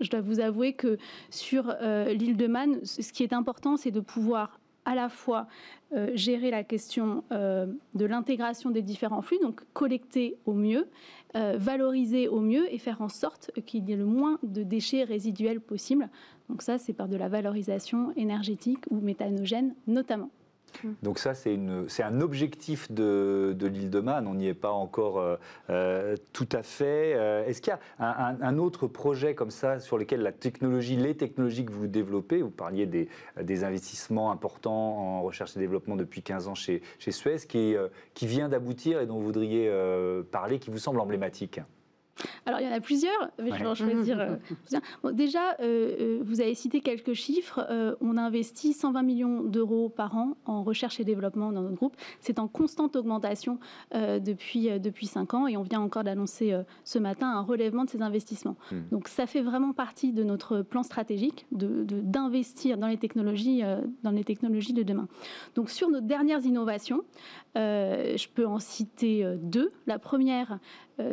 je 0.00 0.10
dois 0.10 0.20
vous 0.20 0.40
avouer 0.40 0.74
que 0.74 0.98
sur 1.30 1.74
euh, 1.80 2.12
l'île 2.12 2.36
de 2.36 2.46
Man, 2.46 2.78
ce 2.84 3.12
qui 3.12 3.22
est 3.22 3.32
important, 3.32 3.76
c'est 3.76 3.90
de 3.90 4.00
pouvoir 4.00 4.60
à 4.86 4.94
la 4.94 5.10
fois 5.10 5.46
gérer 6.14 6.50
la 6.50 6.64
question 6.64 7.22
de 7.30 8.04
l'intégration 8.04 8.70
des 8.70 8.82
différents 8.82 9.20
flux, 9.20 9.38
donc 9.42 9.60
collecter 9.74 10.38
au 10.46 10.54
mieux, 10.54 10.88
valoriser 11.34 12.28
au 12.28 12.40
mieux 12.40 12.72
et 12.72 12.78
faire 12.78 13.02
en 13.02 13.10
sorte 13.10 13.50
qu'il 13.66 13.88
y 13.88 13.92
ait 13.92 13.96
le 13.96 14.06
moins 14.06 14.38
de 14.42 14.62
déchets 14.62 15.04
résiduels 15.04 15.60
possible. 15.60 16.08
Donc 16.48 16.62
ça, 16.62 16.78
c'est 16.78 16.94
par 16.94 17.08
de 17.08 17.16
la 17.16 17.28
valorisation 17.28 18.12
énergétique 18.16 18.84
ou 18.90 19.00
méthanogène 19.00 19.74
notamment. 19.86 20.30
Mm. 20.82 20.88
Donc 21.02 21.18
ça, 21.18 21.34
c'est 21.34 21.56
un 22.02 22.20
objectif 22.20 22.90
de, 22.90 23.56
l'île 23.60 23.90
de 23.90 24.00
Man. 24.00 24.26
On 24.26 24.34
n'y 24.34 24.48
est 24.48 24.54
pas 24.54 24.70
encore 24.70 25.18
euh, 25.18 25.36
euh, 25.70 26.16
tout 26.32 26.48
à 26.52 26.62
fait. 26.62 27.14
Euh, 27.14 27.44
est-ce 27.46 27.60
qu'il 27.60 27.72
y 27.72 28.02
a 28.02 28.36
un, 28.40 28.58
autre 28.58 28.86
projet 28.86 29.34
comme 29.34 29.50
ça 29.50 29.80
sur 29.80 29.98
lequel 29.98 30.22
la 30.22 30.32
technologie, 30.32 30.96
les 30.96 31.16
technologies 31.16 31.64
que 31.64 31.72
vous 31.72 31.86
développez, 31.86 32.42
vous 32.42 32.50
parliez 32.50 32.86
des, 32.86 33.64
investissements 33.64 34.30
importants 34.30 34.98
en 34.98 35.22
recherche 35.22 35.56
et 35.56 35.60
développement 35.60 35.96
depuis 35.96 36.22
15 36.22 36.48
ans 36.48 36.54
chez, 36.54 36.82
Suez, 36.98 37.38
qui, 37.48 37.74
qui 38.14 38.26
vient 38.26 38.48
d'aboutir 38.48 39.00
et 39.00 39.06
dont 39.06 39.18
vous 39.18 39.24
voudriez 39.24 39.70
parler, 40.30 40.58
qui 40.58 40.70
vous 40.70 40.78
semble 40.78 41.00
emblématique? 41.00 41.60
Alors, 42.44 42.60
il 42.60 42.66
y 42.66 42.68
en 42.68 42.72
a 42.72 42.80
plusieurs, 42.80 43.30
mais 43.42 43.50
je 43.50 43.58
vais 43.58 43.66
en 43.66 43.74
choisir. 43.74 44.20
Euh, 44.20 45.12
déjà, 45.12 45.52
euh, 45.60 45.96
euh, 46.00 46.18
vous 46.22 46.40
avez 46.40 46.54
cité 46.54 46.80
quelques 46.80 47.12
chiffres. 47.12 47.66
on 48.00 48.16
investit 48.16 48.72
120 48.72 49.02
millions 49.02 49.42
d'euros 49.42 49.88
par 49.88 50.16
an 50.16 50.36
en 50.46 50.62
recherche 50.62 51.00
et 51.00 51.04
développement 51.04 51.52
dans 51.52 51.62
notre 51.62 51.76
groupe. 51.76 51.96
C'est 52.20 52.38
en 52.38 52.48
constante 52.48 52.96
augmentation 52.96 53.58
depuis, 53.94 54.68
depuis 54.80 55.06
5 55.06 55.34
ans 55.34 55.46
et 55.46 55.56
on 55.56 55.62
vient 55.62 55.80
encore 55.80 56.04
d'annoncer 56.04 56.58
ce 56.84 56.98
matin 56.98 57.28
un 57.28 57.42
relèvement 57.42 57.84
de 57.84 57.90
ces 57.90 58.02
investissements. 58.02 58.56
Hmm. 58.70 58.82
Donc, 58.90 59.08
ça 59.08 59.26
fait 59.26 59.42
vraiment 59.42 59.72
partie 59.72 60.12
de 60.12 60.22
notre 60.22 60.62
plan 60.62 60.82
stratégique 60.82 61.46
d'investir 61.50 62.76
de, 62.76 62.80
dans, 62.80 62.88
les 62.88 62.96
technologies, 62.96 63.62
dans 64.02 64.10
les 64.10 64.24
technologies 64.24 64.72
de 64.72 64.82
demain. 64.82 65.08
Donc, 65.54 65.70
sur 65.70 65.90
nos 65.90 66.00
dernières 66.00 66.44
innovations, 66.44 67.02
je 67.54 68.28
peux 68.34 68.46
en 68.46 68.58
citer 68.58 69.26
deux. 69.40 69.72
La 69.86 69.98
première, 69.98 70.58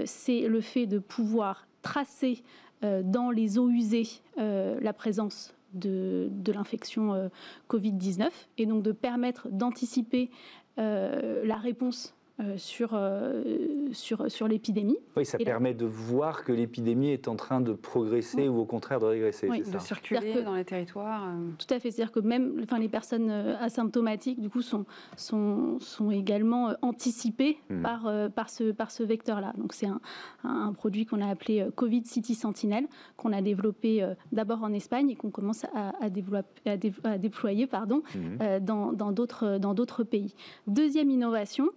c'est 0.05 0.48
le 0.48 0.62
fait 0.62 0.86
de 0.86 0.92
pouvoir 1.00 1.67
tracer 1.81 2.43
dans 2.81 3.31
les 3.31 3.57
eaux 3.57 3.69
usées 3.69 4.07
la 4.38 4.93
présence 4.93 5.55
de, 5.73 6.29
l'infection 6.47 7.29
Covid-19 7.69 8.29
et 8.57 8.65
donc 8.65 8.83
de 8.83 8.91
permettre 8.91 9.47
d'anticiper 9.50 10.29
la 10.77 11.55
réponse 11.55 12.13
euh, 12.39 12.57
sur, 12.57 12.93
euh, 12.93 13.43
sur, 13.91 14.31
sur 14.31 14.47
l'épidémie. 14.47 14.97
Oui, 15.15 15.23
ça 15.23 15.37
permet 15.37 15.75
de 15.75 15.85
voir 15.85 16.43
que 16.43 16.51
l'épidémie 16.51 17.09
est 17.09 17.27
en 17.27 17.35
train 17.35 17.61
de 17.61 17.73
progresser 17.73 18.47
ou 18.47 18.57
au 18.57 18.65
contraire 18.65 18.99
de 18.99 19.05
régresser. 19.05 19.47
Oui, 19.47 19.61
de 19.61 19.77
circuler 19.77 20.41
dans 20.41 20.55
les 20.55 20.65
territoires. 20.65 21.25
Euh. 21.27 21.51
Tout 21.59 21.71
à 21.71 21.79
fait. 21.79 21.91
C'est-à-dire 21.91 22.11
que 22.11 22.19
même 22.19 22.59
enfin, 22.63 22.79
les 22.79 22.89
personnes 22.89 23.29
asymptomatiques, 23.29 24.41
du 24.41 24.49
coup, 24.49 24.63
sont, 24.63 24.85
sont, 25.15 25.77
sont 25.79 26.09
également 26.09 26.73
anticipées 26.81 27.59
hmm. 27.69 27.83
par, 27.83 28.11
par 28.35 28.49
ce, 28.49 28.71
par 28.71 28.89
ce 28.89 29.03
vecteur-là. 29.03 29.53
Donc, 29.59 29.73
c'est 29.73 29.85
un, 29.85 30.01
un, 30.43 30.73
produit 30.73 31.05
qu'on 31.05 31.21
a 31.21 31.27
appelé 31.27 31.67
Covid 31.75 32.03
City 32.05 32.33
Sentinel, 32.33 32.87
qu'on 33.15 33.31
a 33.31 33.43
développé 33.43 34.11
d'abord 34.31 34.63
en 34.63 34.73
Espagne 34.73 35.11
et 35.11 35.15
qu'on 35.15 35.29
commence 35.29 35.65
à, 35.75 35.93
à, 36.01 36.09
développer, 36.09 36.71
à, 37.03 37.17
déployer 37.19 37.67
pardon, 37.67 38.01
hmm. 38.15 38.59
dans 38.59 39.11
d'autres 39.11 40.03
pays. 40.03 40.33
Deuxième 40.65 41.11
innovation, 41.11 41.69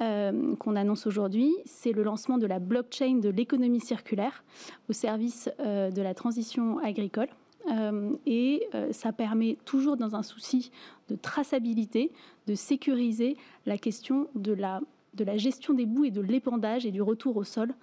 euh, 0.00 0.54
qu'on 0.56 0.76
annonce 0.76 1.06
aujourd'hui, 1.06 1.54
c'est 1.64 1.92
le 1.92 2.02
lancement 2.02 2.38
de 2.38 2.46
la 2.46 2.58
blockchain 2.58 3.16
de 3.16 3.28
l'économie 3.28 3.80
circulaire 3.80 4.44
au 4.88 4.92
service 4.92 5.50
euh, 5.60 5.90
de 5.90 6.02
la 6.02 6.14
transition 6.14 6.78
agricole. 6.78 7.28
Euh, 7.70 8.12
et 8.24 8.66
ça 8.90 9.12
permet 9.12 9.58
toujours 9.66 9.98
dans 9.98 10.16
un 10.16 10.22
souci 10.22 10.70
de 11.08 11.16
traçabilité, 11.16 12.10
de 12.46 12.54
sécuriser 12.54 13.36
la 13.66 13.76
question 13.76 14.28
de 14.34 14.52
la, 14.52 14.80
de 15.14 15.24
la 15.24 15.36
gestion 15.36 15.74
des 15.74 15.84
bouts 15.84 16.06
et 16.06 16.10
de 16.10 16.22
l'épandage 16.22 16.86
et 16.86 16.90
du 16.90 17.02
retour 17.02 17.36
au 17.36 17.44
sol 17.44 17.74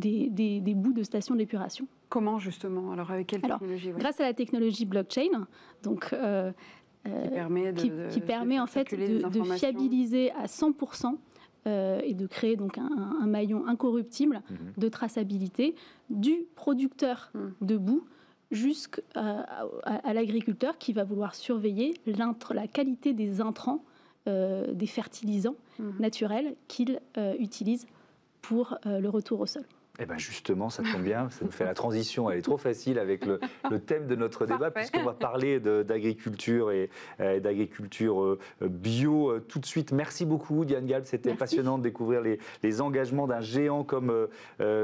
des, 0.00 0.60
des, 0.60 0.74
bouts 0.74 0.92
de 0.92 1.02
stations 1.02 1.34
d'épuration. 1.34 1.86
Comment 2.08 2.38
justement? 2.38 2.90
Alors 2.92 3.10
avec 3.10 3.28
quelle 3.28 3.42
technologie 3.42 3.92
Grâce 3.96 4.20
à 4.20 4.24
la 4.24 4.34
technologie 4.34 4.84
blockchain, 4.84 5.46
donc 5.82 6.12
euh, 6.12 6.50
qui 7.04 7.28
permet, 7.30 7.72
de, 7.72 8.08
qui, 8.08 8.20
permet 8.20 8.60
en 8.60 8.66
fait 8.66 8.94
de, 8.94 9.42
fiabiliser 9.56 10.32
à 10.32 10.46
100% 10.46 11.16
euh, 11.66 12.00
et 12.04 12.14
de 12.14 12.26
créer 12.26 12.56
donc 12.56 12.78
un, 12.78 13.26
maillon 13.26 13.66
incorruptible 13.66 14.42
mhm. 14.50 14.56
de 14.78 14.88
traçabilité 14.88 15.74
du 16.08 16.46
producteur 16.54 17.30
mhm. 17.34 17.54
de 17.60 17.76
boue 17.76 18.04
jusqu'à 18.50 19.02
à, 19.14 20.14
l'agriculteur 20.14 20.78
qui 20.78 20.92
va 20.92 21.04
vouloir 21.04 21.34
surveiller 21.34 21.94
la 22.06 22.66
qualité 22.66 23.12
des 23.12 23.40
intrants, 23.40 23.84
euh, 24.26 24.72
des 24.72 24.86
fertilisants 24.86 25.56
mhm. 25.78 25.94
naturels 26.00 26.56
qu'il 26.66 27.00
utilise 27.38 27.86
pour 28.40 28.78
le 28.86 29.08
retour 29.08 29.40
au 29.40 29.46
sol. 29.46 29.64
Eh 30.00 30.06
bien 30.06 30.16
justement, 30.16 30.70
ça 30.70 30.82
tombe 30.82 31.02
bien, 31.02 31.28
ça 31.30 31.44
nous 31.44 31.50
fait 31.50 31.64
la 31.64 31.74
transition, 31.74 32.30
elle 32.30 32.38
est 32.38 32.42
trop 32.42 32.56
facile 32.56 32.98
avec 32.98 33.26
le, 33.26 33.38
thème 33.80 34.06
de 34.06 34.16
notre 34.16 34.46
débat, 34.46 34.70
puisqu'on 34.70 35.02
va 35.02 35.12
parler 35.12 35.60
d'agriculture 35.60 36.70
et 36.70 36.90
euh, 37.20 37.38
d'agriculture 37.38 38.22
euh, 38.22 38.38
bio 38.62 39.30
euh, 39.30 39.40
tout 39.40 39.58
de 39.58 39.66
suite. 39.66 39.92
Merci 39.92 40.24
beaucoup 40.24 40.64
Diane 40.64 40.86
Galb, 40.86 41.04
c'était 41.04 41.34
passionnant 41.34 41.76
de 41.76 41.82
découvrir 41.82 42.22
les, 42.22 42.80
engagements 42.80 43.26
d'un 43.26 43.40
géant 43.40 43.84
comme 43.84 44.28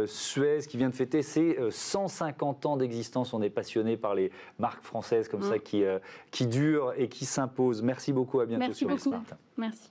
Suez 0.07 0.59
qui 0.69 0.77
vient 0.77 0.91
de 0.91 0.95
fêter 0.95 1.23
ses 1.23 1.57
150 1.71 2.67
ans 2.67 2.77
d'existence. 2.77 3.33
On 3.33 3.41
est 3.41 3.51
passionné 3.51 3.97
par 3.97 4.15
les 4.15 4.31
marques 4.59 4.83
françaises 4.83 5.29
comme 5.29 5.43
ça 5.43 5.57
mm. 5.57 5.61
qui, 5.61 5.85
qui 6.31 6.47
durent 6.47 6.93
et 6.99 7.09
qui 7.09 7.25
s'imposent. 7.25 7.83
Merci 7.83 8.13
beaucoup, 8.13 8.41
à 8.41 8.47
bientôt 8.47 8.67
Merci 8.67 8.85
beaucoup. 8.85 9.15
Merci. 9.57 9.91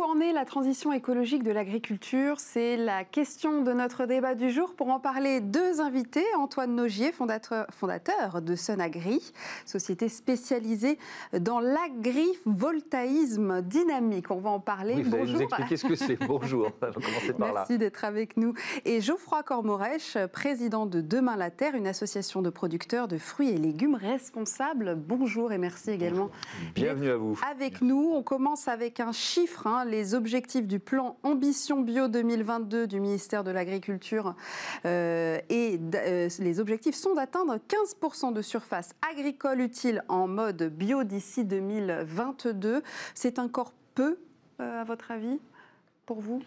Où 0.00 0.04
en 0.04 0.20
est 0.20 0.32
la 0.32 0.46
transition 0.46 0.92
écologique 0.92 1.42
de 1.42 1.50
l'agriculture? 1.50 2.40
C'est 2.40 2.76
la 2.76 3.04
question 3.04 3.62
de 3.62 3.72
notre 3.72 4.06
débat 4.06 4.34
du 4.34 4.50
jour. 4.50 4.74
Pour 4.74 4.88
en 4.88 4.98
parler, 4.98 5.40
deux 5.40 5.80
invités. 5.80 6.24
Antoine 6.38 6.74
Nogier, 6.74 7.12
fondateur, 7.12 7.66
fondateur 7.70 8.40
de 8.40 8.54
Sunagri, 8.54 9.32
société 9.66 10.08
spécialisée 10.08 10.98
dans 11.38 11.60
l'agrivoltaïsme 11.60 13.60
dynamique. 13.62 14.30
On 14.30 14.40
va 14.40 14.50
en 14.50 14.60
parler. 14.60 14.94
Oui, 14.96 15.02
vous 15.02 15.14
allez 15.14 15.32
nous 15.32 15.42
expliquer 15.42 15.76
ce 15.76 15.86
que 15.86 15.96
c'est. 15.96 16.16
Bonjour. 16.26 16.70
On 16.80 16.86
va 16.86 16.92
commencer 16.92 17.32
par 17.34 17.52
Merci 17.52 17.76
d'être 17.76 18.04
avec 18.04 18.36
nous. 18.36 18.54
Et 18.84 19.00
Geoffroy 19.00 19.42
Cormorèche, 19.42 20.16
président 20.32 20.86
de 20.86 21.00
Demain 21.00 21.36
la 21.36 21.50
Terre, 21.50 21.74
une 21.74 21.86
association 21.86 22.42
de 22.42 22.50
producteurs 22.50 23.08
de 23.08 23.18
fruits 23.18 23.50
et 23.50 23.58
légumes 23.58 23.96
responsables. 23.96 24.94
Bonjour 24.96 25.52
et 25.52 25.58
merci 25.58 25.90
également. 25.90 26.30
Bienvenue 26.74 27.10
à 27.10 27.16
vous. 27.16 27.38
Avec 27.50 27.82
nous, 27.82 28.12
on 28.14 28.22
commence 28.22 28.68
avec 28.68 29.00
un 29.00 29.12
chiffre 29.12 29.66
Hein, 29.66 29.84
les 29.90 30.14
objectifs 30.14 30.66
du 30.66 30.78
plan 30.78 31.18
Ambition 31.22 31.80
Bio 31.80 32.08
2022 32.08 32.86
du 32.86 33.00
ministère 33.00 33.44
de 33.44 33.50
l'Agriculture 33.50 34.34
euh, 34.86 35.38
et 35.50 35.78
euh, 35.94 36.28
les 36.38 36.60
objectifs 36.60 36.94
sont 36.94 37.14
d'atteindre 37.14 37.58
15% 37.68 38.32
de 38.32 38.40
surface 38.40 38.90
agricole 39.10 39.60
utile 39.60 40.04
en 40.08 40.28
mode 40.28 40.62
bio 40.62 41.04
d'ici 41.04 41.44
2022. 41.44 42.82
C'est 43.14 43.38
encore 43.38 43.72
peu, 43.94 44.18
euh, 44.60 44.80
à 44.80 44.84
votre 44.84 45.10
avis, 45.10 45.38
pour 46.06 46.20
vous? 46.20 46.42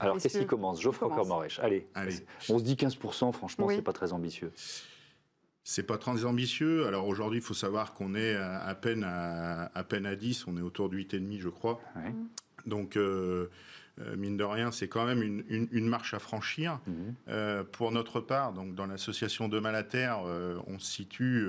Alors, 0.00 0.18
qu'est-ce 0.18 0.38
qui 0.38 0.46
commence? 0.46 0.80
Geoffroy 0.80 1.08
Cormorèche. 1.14 1.60
Allez. 1.60 1.86
Allez. 1.94 2.16
On 2.48 2.58
se 2.58 2.64
dit 2.64 2.74
15%, 2.74 3.32
franchement, 3.32 3.68
c'est 3.68 3.82
pas 3.82 3.92
très 3.92 4.12
ambitieux. 4.12 4.52
C'est 5.64 5.84
pas 5.84 5.96
très 5.96 6.24
ambitieux. 6.24 6.88
Alors 6.88 7.06
aujourd'hui, 7.06 7.38
il 7.38 7.42
faut 7.42 7.54
savoir 7.54 7.94
qu'on 7.94 8.16
est 8.16 8.34
à, 8.34 8.74
peine 8.74 9.04
à, 9.04 9.70
à, 9.72 9.84
peine 9.84 10.06
à 10.06 10.16
10, 10.16 10.48
on 10.48 10.56
est 10.56 10.60
autour 10.60 10.88
de 10.88 10.96
8,5 10.96 11.38
je 11.38 11.48
crois. 11.48 11.80
Donc, 12.66 12.96
euh, 12.96 13.48
euh, 14.00 14.16
mine 14.16 14.36
de 14.36 14.44
rien, 14.44 14.70
c'est 14.70 14.88
quand 14.88 15.04
même 15.04 15.22
une, 15.22 15.88
marche 15.88 16.14
à 16.14 16.18
franchir. 16.18 16.80
Mhm. 16.86 17.14
Euh, 17.28 17.64
pour 17.64 17.92
notre 17.92 18.20
part, 18.20 18.52
donc 18.52 18.74
dans 18.74 18.86
l'association 18.86 19.48
de 19.48 19.58
Malaterre, 19.58 20.22
on 20.66 20.78
se 20.78 20.90
situe, 20.90 21.46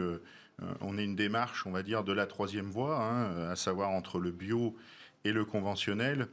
on 0.82 0.98
est 0.98 1.04
une 1.04 1.16
démarche, 1.16 1.66
on 1.66 1.72
va 1.72 1.84
dire, 1.84 2.04
de 2.04 2.14
la 2.14 2.26
troisième 2.26 2.70
voie, 2.70 3.02
hein, 3.02 3.50
à 3.50 3.56
savoir 3.56 3.90
entre 3.90 4.20
le 4.20 4.32
bio 4.32 4.76
et 5.24 5.32
le 5.32 5.46
conventionnel 5.46 6.28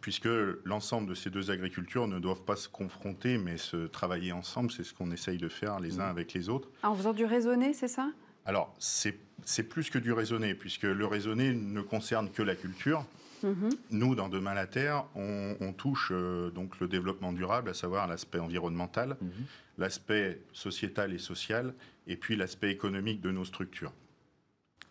puisque 0.00 0.28
l'ensemble 0.64 1.08
de 1.10 1.14
ces 1.14 1.30
deux 1.30 1.50
agricultures 1.50 2.06
ne 2.06 2.18
doivent 2.18 2.44
pas 2.44 2.56
se 2.56 2.68
confronter, 2.68 3.38
mais 3.38 3.56
se 3.56 3.86
travailler 3.86 4.32
ensemble. 4.32 4.70
C'est 4.70 4.84
ce 4.84 4.94
qu'on 4.94 5.10
essaye 5.10 5.36
de 5.36 5.48
faire 5.48 5.78
les 5.78 6.00
uns 6.00 6.04
mhm. 6.04 6.10
avec 6.10 6.32
les 6.32 6.48
autres. 6.48 6.68
en 6.82 6.94
faisant 6.94 7.12
du 7.12 7.24
raisonné, 7.24 7.74
c'est 7.74 7.88
ça? 7.88 8.10
Alors, 8.46 8.74
c'est 8.78 9.62
plus 9.68 9.90
que 9.90 9.98
du 9.98 10.12
raisonné, 10.12 10.54
puisque 10.54 10.84
le 10.84 11.06
raisonné 11.06 11.54
ne 11.54 11.82
concerne 11.82 12.30
que 12.30 12.42
la 12.42 12.54
culture. 12.54 13.04
Mhm. 13.42 13.70
Nous, 13.90 14.14
dans 14.14 14.28
Demain 14.28 14.54
la 14.54 14.66
Terre, 14.66 15.04
on, 15.14 15.72
touche 15.76 16.10
euh, 16.12 16.50
donc 16.50 16.80
le 16.80 16.88
développement 16.88 17.32
durable, 17.32 17.70
à 17.70 17.74
savoir 17.74 18.06
l'aspect 18.06 18.38
environnemental, 18.38 19.16
mhm. 19.20 19.30
l'aspect 19.78 20.40
sociétal 20.52 21.12
et 21.12 21.18
social, 21.18 21.74
et 22.06 22.16
puis 22.16 22.36
l'aspect 22.36 22.70
économique 22.70 23.20
de 23.20 23.30
nos 23.30 23.44
structures. 23.44 23.92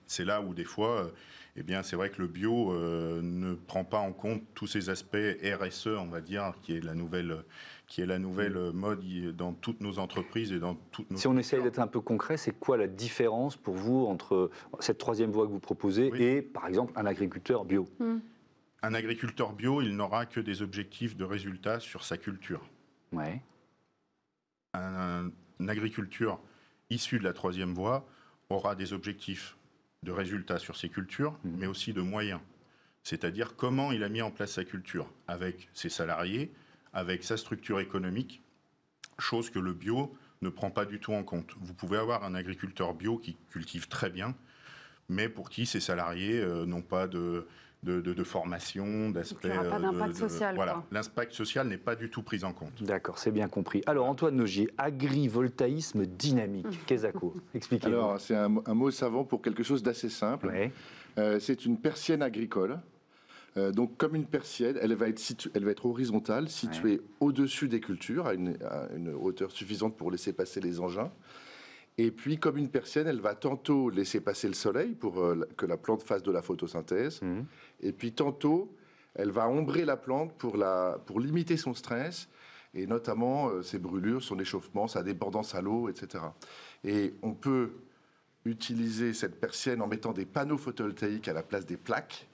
C'est 0.08 0.26
là 0.26 0.42
où 0.42 0.54
des 0.54 0.64
fois, 0.64 1.04
euh, 1.04 1.10
eh 1.56 1.64
bien, 1.64 1.84
c'est 1.84 1.96
vrai 1.96 2.10
que 2.10 2.22
le 2.22 2.28
bio 2.28 2.72
euh, 2.72 3.22
ne 3.22 3.54
prend 3.54 3.84
pas 3.84 4.00
en 4.00 4.12
compte 4.12 4.42
tous 4.56 4.66
ces 4.66 4.90
aspects 4.90 5.18
RSE, 5.44 5.88
on 5.88 6.08
va 6.08 6.22
dire, 6.22 6.54
qui 6.64 6.76
est 6.76 6.84
la 6.84 6.96
nouvelle, 6.96 7.44
qui 7.86 8.02
est 8.02 8.08
la 8.08 8.18
nouvelle 8.18 8.58
mhm. 8.58 8.72
mode 8.72 9.36
dans 9.36 9.54
toutes 9.54 9.82
nos 9.82 10.00
entreprises 10.00 10.52
et 10.52 10.60
dans 10.60 10.76
toutes 10.92 11.12
nos. 11.12 11.18
Si 11.18 11.28
on 11.28 11.38
essaye 11.38 11.62
d'être 11.62 11.80
un 11.80 11.88
peu 11.88 12.00
concret, 12.00 12.38
c'est 12.38 12.58
quoi 12.58 12.78
la 12.78 12.88
différence 12.88 13.56
pour 13.56 13.76
vous 13.76 14.06
entre 14.06 14.50
cette 14.80 14.98
troisième 14.98 15.32
voie 15.32 15.46
que 15.46 15.52
vous 15.52 15.60
proposez 15.60 16.12
et, 16.16 16.42
par 16.42 16.68
exemple, 16.68 16.94
un 16.96 17.06
agriculteur 17.06 17.66
bio? 17.66 17.88
Un 18.82 18.94
agriculteur 18.94 19.54
bio, 19.54 19.82
il 19.82 19.96
n'aura 19.96 20.26
que 20.26 20.40
des 20.40 20.62
objectifs 20.62 21.16
de 21.16 21.26
résultats 21.26 21.80
sur 21.80 22.04
sa 22.04 22.18
culture. 22.18 22.62
Ouais. 23.12 23.42
Un, 24.74 25.32
agriculture 25.68 26.40
issu 26.90 27.20
de 27.20 27.24
la 27.24 27.34
troisième 27.34 27.74
voie 27.74 28.08
aura 28.50 28.76
des 28.76 28.94
objectifs 28.94 29.58
de 30.04 30.12
résultats 30.12 30.60
sur 30.60 30.78
ses 30.78 30.90
cultures, 30.90 31.34
mmh. 31.44 31.50
mais 31.58 31.68
aussi 31.68 31.92
de 31.92 32.02
moyens. 32.02 32.40
C'est-à-dire 33.04 33.56
comment 33.56 33.92
il 33.92 34.04
a 34.04 34.10
mis 34.10 34.22
en 34.22 34.32
place 34.32 34.54
sa 34.54 34.64
culture, 34.64 35.12
avec 35.28 35.70
ses 35.74 35.90
salariés, 35.90 36.54
avec 36.94 37.24
sa 37.24 37.38
structure 37.38 37.80
économique, 37.80 38.42
chose 39.18 39.50
que 39.50 39.60
le 39.60 39.74
bio 39.74 40.16
ne 40.42 40.50
prend 40.50 40.72
pas 40.72 40.86
du 40.86 41.00
tout 41.00 41.14
en 41.14 41.24
compte. 41.24 41.54
Vous 41.60 41.74
pouvez 41.74 41.98
avoir 41.98 42.24
un 42.24 42.34
agriculteur 42.34 42.94
bio 42.94 43.18
qui 43.18 43.36
cultive 43.50 43.90
très 43.90 44.10
bien, 44.10 44.36
mais 45.10 45.28
pour 45.28 45.50
qui 45.50 45.66
ses 45.66 45.82
salariés 45.82 46.40
euh, 46.40 46.66
n'ont 46.66 46.82
pas 46.82 47.08
de, 47.08 47.48
de, 47.84 48.24
formation, 48.24 49.10
d'aspect. 49.10 49.50
Il 49.50 49.70
pas 49.70 49.80
d'impact 49.80 50.16
social. 50.16 50.56
Voilà, 50.56 50.84
l'impact 50.92 51.34
social 51.34 51.68
n'est 51.68 51.78
pas 51.78 51.96
du 51.96 52.10
tout 52.10 52.24
pris 52.24 52.44
en 52.44 52.54
compte. 52.54 52.84
D'accord, 52.84 53.18
c'est 53.18 53.32
bien 53.32 53.48
compris. 53.48 53.82
Alors 53.86 54.08
Antoine 54.08 54.36
Nogier, 54.36 54.70
agrivoltaïsme 54.78 56.06
dynamique. 56.06 56.68
Qu'est-ce 56.86 57.08
Expliquez. 57.54 57.88
Alors 57.88 58.20
c'est 58.20 58.36
un, 58.36 58.50
mot 58.50 58.92
savant 58.92 59.24
pour 59.24 59.42
quelque 59.42 59.64
chose 59.64 59.84
d'assez 59.84 60.10
simple. 60.10 60.52
Euh, 61.18 61.40
c'est 61.40 61.66
une 61.66 61.78
persienne 61.78 62.22
agricole. 62.22 62.80
Euh, 63.58 63.72
donc, 63.72 63.98
comme 63.98 64.16
une 64.16 64.26
persienne, 64.26 64.78
elle 64.82 64.94
va 64.94 65.08
être, 65.08 65.50
elle 65.54 65.66
va 65.66 65.72
être 65.72 65.86
horizontale, 65.86 66.50
située 66.50 67.02
au-dessus 67.20 67.68
des 67.68 67.80
cultures, 67.80 68.28
à 68.28 68.34
une, 68.34 68.58
hauteur 69.20 69.52
suffisante 69.52 69.98
pour 69.98 70.12
laisser 70.12 70.34
passer 70.34 70.60
les 70.60 70.80
engins. 70.80 71.12
Et 72.02 72.12
puis, 72.12 72.38
comme 72.38 72.56
une 72.56 72.70
persienne, 72.70 73.08
elle 73.08 73.20
va 73.20 73.36
tantôt 73.36 73.90
laisser 73.90 74.22
passer 74.22 74.48
le 74.48 74.54
soleil 74.54 74.94
pour 74.94 75.20
euh, 75.20 75.46
que 75.58 75.66
la 75.66 75.76
plante 75.76 76.02
fasse 76.02 76.24
de 76.24 76.32
la 76.32 76.42
photosynthèse. 76.42 77.22
Mhm. 77.22 77.46
Et 77.82 77.92
puis, 77.92 78.14
tantôt, 78.14 78.74
elle 79.16 79.32
va 79.32 79.50
ombrer 79.50 79.84
la 79.84 79.98
plante 79.98 80.32
pour, 80.38 80.56
la, 80.56 80.98
pour 81.06 81.20
limiter 81.20 81.58
son 81.58 81.74
stress 81.74 82.30
et 82.74 82.88
notamment 82.88 83.50
euh, 83.50 83.64
ses 83.64 83.80
brûlures, 83.80 84.24
son 84.24 84.40
échauffement, 84.40 84.88
sa 84.88 85.04
dépendance 85.04 85.56
à 85.56 85.62
l'eau, 85.62 85.90
etc. 85.90 86.24
Et 86.86 87.16
on 87.22 87.34
peut 87.34 87.72
utiliser 88.46 89.14
cette 89.14 89.38
persienne 89.38 89.82
en 89.82 89.88
mettant 89.88 90.14
des 90.14 90.26
panneaux 90.26 90.58
photovoltaïques 90.58 91.28
à 91.28 91.34
la 91.34 91.44
place 91.44 91.66
des 91.66 91.76
plaques. 91.76 92.30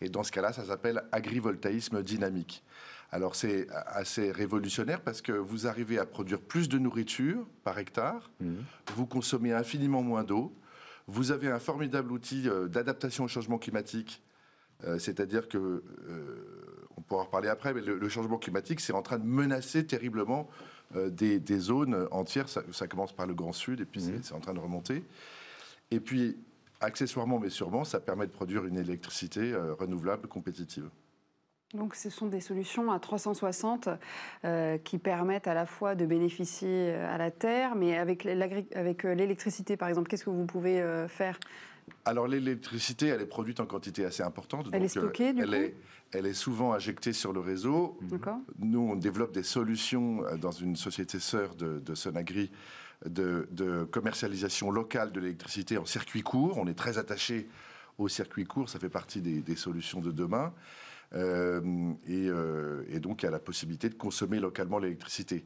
Et 0.00 0.08
dans 0.08 0.22
ce 0.22 0.32
cas-là, 0.32 0.54
ça 0.54 0.64
s'appelle 0.64 1.04
agrivoltaïsme 1.12 2.02
dynamique. 2.02 2.64
Alors 3.12 3.34
c'est 3.34 3.66
assez 3.86 4.30
révolutionnaire 4.30 5.00
parce 5.00 5.20
que 5.20 5.32
vous 5.32 5.66
arrivez 5.66 5.98
à 5.98 6.06
produire 6.06 6.40
plus 6.40 6.68
de 6.68 6.78
nourriture 6.78 7.44
par 7.64 7.78
hectare, 7.78 8.30
mmh. 8.40 8.54
vous 8.94 9.06
consommez 9.06 9.52
infiniment 9.52 10.02
moins 10.02 10.22
d'eau, 10.22 10.54
vous 11.08 11.32
avez 11.32 11.48
un 11.48 11.58
formidable 11.58 12.12
outil 12.12 12.48
euh, 12.48 12.68
d'adaptation 12.68 13.24
au 13.24 13.28
changement 13.28 13.58
climatique, 13.58 14.22
euh, 14.84 14.98
c'est-à-dire 14.98 15.48
que, 15.48 15.58
euh, 15.58 16.86
on 16.96 17.02
pourra 17.02 17.22
en 17.22 17.24
reparler 17.24 17.48
après, 17.48 17.74
mais 17.74 17.80
le, 17.80 18.08
changement 18.08 18.38
climatique, 18.38 18.78
c'est 18.80 18.92
en 18.92 19.02
train 19.02 19.18
de 19.18 19.24
menacer 19.24 19.86
terriblement 19.86 20.48
des, 20.94 21.40
zones 21.58 22.06
entières. 22.10 22.48
Ça, 22.48 22.86
commence 22.88 23.12
par 23.12 23.26
le 23.26 23.32
Grand 23.32 23.52
Sud 23.52 23.80
et 23.80 23.84
puis 23.84 24.02
mmh. 24.02 24.22
c'est 24.22 24.34
en 24.34 24.40
train 24.40 24.52
de 24.52 24.58
remonter. 24.58 25.02
Et 25.90 25.98
puis, 25.98 26.36
accessoirement 26.80 27.38
mais 27.38 27.48
sûrement, 27.48 27.84
ça 27.84 28.00
permet 28.00 28.26
de 28.26 28.32
produire 28.32 28.66
une 28.66 28.76
électricité 28.76 29.54
renouvelable 29.78 30.28
compétitive. 30.28 30.90
Donc 31.74 31.94
ce 31.94 32.10
sont 32.10 32.26
des 32.26 32.40
solutions 32.40 32.90
à 32.90 32.98
360 32.98 33.88
euh, 34.44 34.76
qui 34.78 34.98
permettent 34.98 35.46
à 35.46 35.54
la 35.54 35.66
fois 35.66 35.94
de 35.94 36.04
bénéficier 36.04 36.90
euh, 36.90 37.14
à 37.14 37.16
la 37.16 37.30
terre, 37.30 37.76
mais 37.76 37.96
avec 37.96 38.26
euh, 38.26 39.14
l'électricité 39.14 39.76
par 39.76 39.88
exemple, 39.88 40.08
qu'est-ce 40.08 40.24
que 40.24 40.30
vous 40.30 40.46
pouvez 40.46 40.82
faire? 41.08 41.38
Alors 42.04 42.26
l'électricité, 42.26 43.06
elle 43.06 43.20
est 43.20 43.26
produite 43.26 43.60
en 43.60 43.66
quantité 43.66 44.04
assez 44.04 44.22
importante. 44.22 44.66
Elle 44.72 44.82
est 44.82 44.88
stockée, 44.88 45.32
du 45.32 45.42
elle 45.42 45.54
Est, 45.54 45.76
elle 46.12 46.26
est 46.26 46.34
souvent 46.34 46.72
injectée 46.72 47.12
sur 47.12 47.32
le 47.32 47.40
réseau. 47.40 47.98
Nous, 48.58 48.80
on 48.80 48.96
développe 48.96 49.32
des 49.32 49.42
solutions 49.42 50.24
dans 50.40 50.52
une 50.52 50.76
société 50.76 51.20
sœur 51.20 51.54
de, 51.54 51.78
de 51.78 51.94
Sonagri 51.94 52.50
de, 53.06 53.88
commercialisation 53.90 54.70
locale 54.70 55.12
de 55.12 55.20
l'électricité 55.20 55.78
en 55.78 55.86
circuit 55.86 56.22
court. 56.22 56.58
On 56.58 56.66
est 56.66 56.74
très 56.74 56.98
attaché 56.98 57.48
au 57.98 58.08
circuit 58.08 58.44
court, 58.44 58.68
ça 58.68 58.78
fait 58.78 58.88
partie 58.88 59.20
des, 59.20 59.40
des 59.40 59.56
solutions 59.56 60.00
de 60.00 60.10
demain. 60.10 60.52
Euh, 61.14 61.60
euh, 62.08 62.84
et, 62.88 63.00
donc, 63.00 63.22
il 63.22 63.26
y 63.26 63.28
a 63.28 63.32
la 63.32 63.40
possibilité 63.40 63.88
de 63.88 63.94
consommer 63.94 64.38
localement 64.38 64.78
l'électricité 64.78 65.44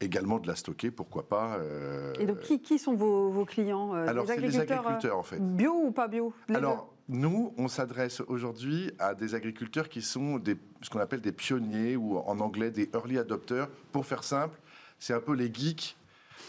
également 0.00 0.38
de 0.38 0.46
la 0.46 0.56
stocker, 0.56 0.90
pourquoi 0.90 1.28
pas. 1.28 1.56
Euh, 1.56 2.12
et 2.20 2.26
donc, 2.26 2.40
qui, 2.40 2.78
sont 2.78 2.94
vos, 2.94 3.44
clients 3.44 3.92
Alors, 3.92 4.26
c'est 4.26 4.40
les 4.40 4.58
agriculteurs, 4.58 5.16
en 5.16 5.22
fait. 5.22 5.40
Bio 5.40 5.72
ou 5.72 5.90
pas 5.90 6.08
bio 6.08 6.32
Alors, 6.48 6.92
nous, 7.08 7.54
on 7.56 7.68
s'adresse 7.68 8.20
aujourd'hui 8.22 8.90
à 8.98 9.14
des 9.14 9.34
agriculteurs 9.34 9.88
qui 9.88 10.02
sont 10.02 10.38
des, 10.38 10.56
ce 10.82 10.90
qu'on 10.90 10.98
appelle 10.98 11.20
des 11.20 11.32
pionniers, 11.32 11.96
ou 11.96 12.18
en 12.18 12.40
anglais 12.40 12.70
des 12.70 12.90
early 12.92 13.18
adopters. 13.18 13.68
Pour 13.92 14.04
faire 14.04 14.24
simple, 14.24 14.58
c'est 14.98 15.14
un 15.14 15.20
peu 15.20 15.34
les 15.34 15.52
geeks 15.52 15.96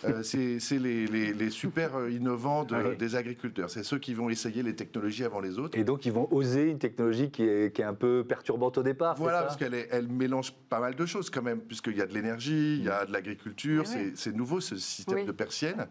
euh, 0.05 0.23
c'est 0.23 0.79
les, 0.79 1.49
super 1.49 1.95
euh, 1.95 2.11
innovants 2.11 2.65
des 2.65 3.15
agriculteurs. 3.15 3.69
C'est 3.69 3.83
ceux 3.83 3.99
qui 3.99 4.13
vont 4.13 4.29
essayer 4.29 4.63
les 4.63 4.75
technologies 4.75 5.23
avant 5.23 5.39
les 5.39 5.57
autres. 5.59 5.77
Et 5.77 5.83
donc, 5.83 6.05
ils 6.05 6.11
vont 6.11 6.27
oser 6.31 6.69
une 6.69 6.79
technologie 6.79 7.31
qui 7.31 7.43
est, 7.43 7.79
un 7.79 7.93
peu 7.93 8.25
perturbante 8.27 8.77
au 8.77 8.83
départ. 8.83 9.15
Voilà, 9.15 9.43
parce 9.43 9.55
qu'elle 9.55 9.87
elle 9.91 10.07
mélange 10.07 10.53
pas 10.69 10.79
mal 10.79 10.95
de 10.95 11.05
choses 11.05 11.29
quand 11.29 11.41
même, 11.41 11.61
puisqu'il 11.61 11.95
y 11.95 12.01
a 12.01 12.05
de 12.05 12.13
l'énergie, 12.13 12.77
il 12.77 12.83
y 12.83 12.89
a 12.89 13.05
de 13.05 13.13
l'agriculture. 13.13 13.85
C'est 14.15 14.35
nouveau 14.35 14.59
ce 14.59 14.75
système 14.77 15.25
de 15.25 15.31
persienne. 15.31 15.87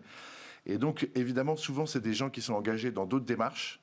Et 0.67 0.79
donc, 0.79 1.09
évidemment, 1.15 1.57
souvent, 1.57 1.87
c'est 1.87 2.01
des 2.01 2.13
gens 2.13 2.29
qui 2.29 2.43
sont 2.43 2.55
engagés 2.55 2.91
dans 2.91 3.07
d'autres 3.07 3.25
démarches. 3.25 3.81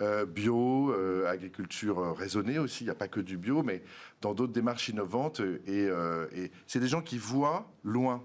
Euh, 0.00 0.26
bio, 0.26 0.92
agriculture 1.26 2.16
raisonnée 2.16 2.58
aussi, 2.58 2.84
il 2.84 2.86
n'y 2.88 2.90
a 2.90 2.96
pas 2.96 3.08
que 3.08 3.20
du 3.20 3.36
bio, 3.36 3.62
mais 3.62 3.82
dans 4.20 4.34
d'autres 4.34 4.52
démarches 4.52 4.88
innovantes. 4.88 5.40
et 5.66 5.88
c'est 6.66 6.80
des 6.80 6.88
gens 6.88 7.02
qui 7.02 7.18
voient 7.18 7.70
loin. 7.84 8.22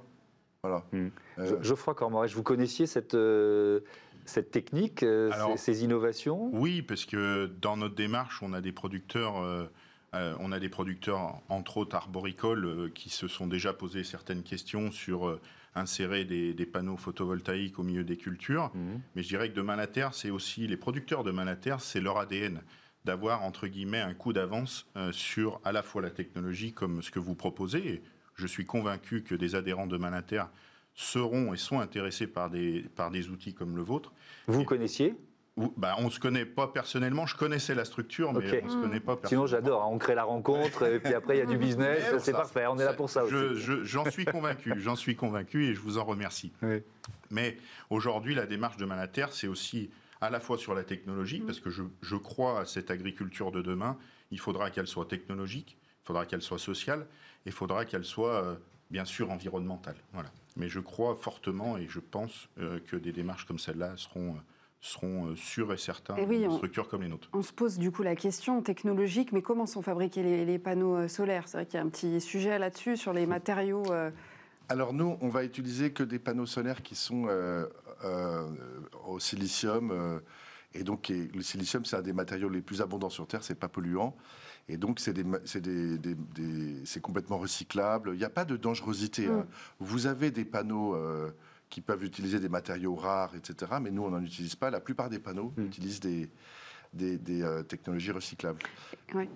Voilà. 0.63 0.83
Hmm. 0.91 1.07
Euh, 1.37 1.63
Geoffroy 1.63 1.95
Cormoret, 1.95 2.27
vous 2.27 2.43
connaissiez 2.43 2.85
cette, 2.85 3.13
euh, 3.13 3.79
cette 4.25 4.51
technique, 4.51 5.03
euh, 5.03 5.31
ces, 5.55 5.83
innovations? 5.83 6.49
Oui, 6.53 6.81
parce 6.81 7.05
que 7.05 7.49
dans 7.61 7.77
notre 7.77 7.95
démarche, 7.95 8.43
on 8.43 8.51
a 8.51 8.59
des 8.59 8.73
producteurs, 8.73 9.35
on 10.13 10.51
a 10.51 10.59
des 10.59 10.69
producteurs 10.69 11.41
entre 11.47 11.77
autres 11.77 11.95
arboricoles, 11.95 12.91
qui 12.93 13.09
se 13.09 13.27
sont 13.27 13.47
déjà 13.47 13.71
posé 13.73 14.03
certaines 14.03 14.43
questions 14.43 14.91
sur 14.91 15.39
insérer 15.75 16.25
des, 16.25 16.65
panneaux 16.65 16.97
photovoltaïques 16.97 17.79
au 17.79 17.83
milieu 17.83 18.03
des 18.03 18.17
cultures. 18.17 18.71
Hmm. 18.73 18.99
Mais 19.15 19.23
je 19.23 19.29
dirais 19.29 19.49
que 19.49 19.55
demain 19.55 19.77
la 19.77 19.87
terre, 19.87 20.13
c'est 20.13 20.29
aussi 20.29 20.67
les 20.67 20.77
producteurs 20.77 21.23
de 21.23 21.31
la 21.31 21.55
terre, 21.55 21.79
c'est 21.79 22.01
leur 22.01 22.17
ADN 22.17 22.61
d'avoir 23.05 23.43
entre 23.43 23.67
guillemets 23.67 24.01
un 24.01 24.13
coup 24.13 24.33
d'avance 24.33 24.91
sur 25.13 25.61
à 25.63 25.71
la 25.71 25.83
fois 25.83 26.01
la 26.01 26.09
technologie 26.09 26.73
comme 26.73 27.01
ce 27.01 27.11
que 27.11 27.19
vous 27.19 27.33
proposez 27.33 28.03
je 28.39 28.47
suis 28.47 28.65
convaincu 28.65 29.23
que 29.23 29.35
des 29.35 29.55
adhérents 29.55 29.87
de 29.87 29.97
Manater 29.97 30.43
seront 30.95 31.53
et 31.53 31.57
sont 31.57 31.79
intéressés 31.79 32.27
par 32.27 32.49
des, 32.49 32.85
par 32.95 33.11
des 33.11 33.29
outils 33.29 33.53
comme 33.53 33.75
le 33.75 33.81
vôtre. 33.81 34.13
Vous 34.47 34.63
connaissiez? 34.63 35.15
Bah, 35.75 35.95
on 35.97 36.05
ne 36.05 36.09
se 36.09 36.19
connaît 36.19 36.45
pas 36.45 36.67
personnellement. 36.67 37.25
Je 37.25 37.35
connaissais 37.35 37.75
la 37.75 37.83
structure, 37.83 38.31
mais 38.31 38.61
on 38.61 38.65
ne 38.65 38.71
se 38.71 38.75
connaît 38.77 38.99
pas 38.99 39.17
personnellement. 39.17 39.47
Sinon, 39.47 39.47
j'adore. 39.47 39.83
Hein. 39.83 39.89
On 39.91 39.97
crée 39.97 40.15
la 40.15 40.23
rencontre, 40.23 40.83
et 40.85 40.99
puis 40.99 41.13
après, 41.13 41.35
il 41.35 41.39
y 41.39 41.41
a 41.41 41.45
du 41.45 41.57
business. 41.67 42.13
c'est 42.19 42.31
parfait. 42.31 42.65
On 42.67 42.77
est 42.79 42.85
là 42.85 42.93
pour 42.93 43.09
ça 43.09 43.25
aussi. 43.25 43.35
J'en 43.83 44.09
suis 44.09 44.25
convaincu. 44.25 44.73
J'en 44.77 44.95
suis 44.95 45.15
convaincu 45.15 45.65
et 45.65 45.73
je 45.73 45.81
vous 45.81 45.97
en 45.97 46.05
remercie. 46.05 46.53
Mais 47.31 47.57
aujourd'hui, 47.89 48.35
la 48.35 48.45
démarche 48.45 48.77
de 48.77 48.85
Manater, 48.85 49.27
c'est 49.31 49.47
aussi 49.47 49.89
à 50.21 50.29
la 50.29 50.39
fois 50.39 50.57
sur 50.57 50.73
la 50.73 50.83
technologie, 50.83 51.39
parce 51.39 51.59
que 51.59 51.69
je, 51.69 51.83
je 52.01 52.15
crois 52.15 52.61
à 52.61 52.65
cette 52.65 52.91
agriculture 52.91 53.51
de 53.51 53.61
demain. 53.61 53.97
Il 54.31 54.39
faudra 54.39 54.69
qu'elle 54.69 54.87
soit 54.87 55.05
technologique, 55.05 55.77
faudra 56.09 56.25
qu'elle 56.25 56.41
soit 56.41 56.57
sociale, 56.57 57.05
il 57.45 57.51
faudra 57.51 57.85
qu'elle 57.85 58.03
soit 58.03 58.43
euh, 58.43 58.55
bien 58.89 59.05
sûr 59.05 59.29
environnementale. 59.29 59.95
Voilà. 60.11 60.31
Mais 60.57 60.67
je 60.67 60.79
crois 60.79 61.13
fortement 61.13 61.77
et 61.77 61.85
je 61.87 61.99
pense 61.99 62.49
euh, 62.57 62.79
que 62.87 62.95
des 62.95 63.11
démarches 63.11 63.45
comme 63.45 63.59
celle-là 63.59 63.93
seront 63.95 64.31
euh, 64.31 64.39
seront 64.81 65.35
sûrs 65.35 65.71
et 65.73 65.77
certains 65.77 66.15
et 66.15 66.25
oui, 66.25 66.47
structures 66.51 66.87
comme 66.87 67.03
les 67.03 67.09
nôtres. 67.09 67.29
On 67.33 67.43
se 67.43 67.51
pose 67.51 67.77
du 67.77 67.91
coup 67.91 68.01
la 68.01 68.15
question 68.15 68.61
technologique, 68.63 69.33
mais 69.33 69.41
comment 69.41 69.67
sont 69.67 69.81
fabriqués 69.81 70.23
les, 70.23 70.57
panneaux 70.57 71.07
solaires? 71.09 71.43
C'est 71.47 71.57
vrai 71.57 71.65
qu'il 71.65 71.75
y 71.75 71.83
a 71.83 71.85
un 71.85 71.89
petit 71.89 72.21
sujet 72.21 72.57
là-dessus 72.57 72.95
sur 72.95 73.11
les 73.11 73.25
matériaux. 73.25 73.83
Alors 74.69 74.93
nous, 74.93 75.17
on 75.19 75.27
va 75.27 75.43
utiliser 75.43 75.91
que 75.91 76.01
des 76.01 76.17
panneaux 76.17 76.45
solaires 76.45 76.81
qui 76.81 76.95
sont 76.95 77.27
au 79.05 79.19
silicium. 79.19 80.21
et 80.73 80.83
donc 80.83 81.09
le 81.09 81.41
silicium, 81.41 81.83
c'est 81.83 81.97
un 81.97 82.01
des 82.01 82.13
matériaux 82.13 82.47
les 82.47 82.61
plus 82.61 82.81
abondants 82.81 83.09
sur 83.09 83.27
Terre, 83.27 83.43
c'est 83.43 83.59
pas 83.59 83.67
polluant. 83.67 84.15
Et 84.69 84.77
donc, 84.77 84.99
c'est 84.99 87.01
complètement 87.01 87.39
recyclable. 87.39 88.11
Il 88.13 88.19
n'y 88.19 88.23
a 88.23 88.29
pas 88.29 88.45
de 88.45 88.55
dangerosité. 88.55 89.27
Hein. 89.27 89.39
Mm. 89.39 89.47
Vous 89.79 90.05
avez 90.05 90.29
des 90.29 90.45
panneaux 90.45 90.95
euh, 90.95 91.31
qui 91.69 91.81
peuvent 91.81 92.03
utiliser 92.03 92.39
des 92.39 92.49
matériaux 92.49 92.95
rares, 92.95 93.35
etc. 93.35 93.73
Mais 93.81 93.89
nous, 93.89 94.03
on 94.03 94.11
n'en 94.11 94.21
utilise 94.21 94.55
pas. 94.55 94.69
La 94.69 94.79
plupart 94.79 95.09
des 95.09 95.19
panneaux 95.19 95.51
mm. 95.57 95.65
utilisent 95.65 95.99
des, 95.99 96.29
des, 96.93 97.43
euh, 97.43 97.63
technologies 97.63 98.11
recyclables. 98.11 98.59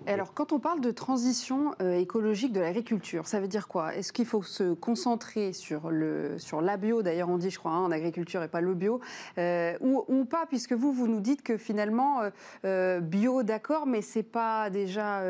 alors, 0.06 0.34
quand 0.34 0.52
on 0.52 0.58
parle 0.58 0.80
de 0.80 0.90
transition 0.90 1.74
euh, 1.80 1.98
écologique 1.98 2.52
de 2.52 2.60
l'agriculture, 2.60 3.26
ça 3.26 3.40
veut 3.40 3.48
dire 3.48 3.68
quoi? 3.68 3.94
Est-ce 3.94 4.12
qu'il 4.12 4.26
faut 4.26 4.42
se 4.42 4.74
concentrer 4.74 5.52
sur, 5.52 5.90
le, 5.90 6.38
sur 6.38 6.60
la 6.60 6.76
bio, 6.76 7.02
d'ailleurs 7.02 7.28
on 7.28 7.38
dit, 7.38 7.50
je 7.50 7.58
crois, 7.58 7.72
hein, 7.72 7.84
en 7.84 7.90
agriculture 7.90 8.42
et 8.42 8.48
pas 8.48 8.60
le 8.60 8.74
bio, 8.74 9.00
euh, 9.38 9.76
ou, 9.80 10.24
pas, 10.24 10.46
puisque 10.46 10.72
vous, 10.72 10.92
vous 10.92 11.06
nous 11.06 11.20
dites 11.20 11.42
que 11.42 11.56
finalement, 11.56 12.22
bio, 13.02 13.42
d'accord, 13.42 13.86
mais 13.86 14.02
c'est 14.02 14.22
pas 14.22 14.70
déjà 14.70 15.22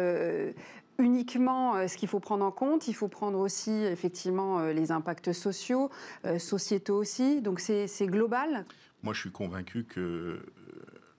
uniquement 0.99 1.87
ce 1.89 1.97
qu'il 1.97 2.09
faut 2.09 2.21
prendre 2.21 2.45
en 2.45 2.53
compte, 2.53 2.89
il 2.89 2.95
faut 2.95 3.09
prendre 3.09 3.39
aussi 3.39 3.71
effectivement 3.71 4.61
les 4.67 4.93
impacts 4.93 5.33
sociaux, 5.33 5.91
sociétaux 6.39 6.97
aussi, 6.97 7.43
donc 7.43 7.61
c'est 7.61 8.07
global? 8.07 8.65
Moi 9.03 9.13
je 9.13 9.21
suis 9.21 9.33
convaincu 9.33 9.85
que 9.85 10.41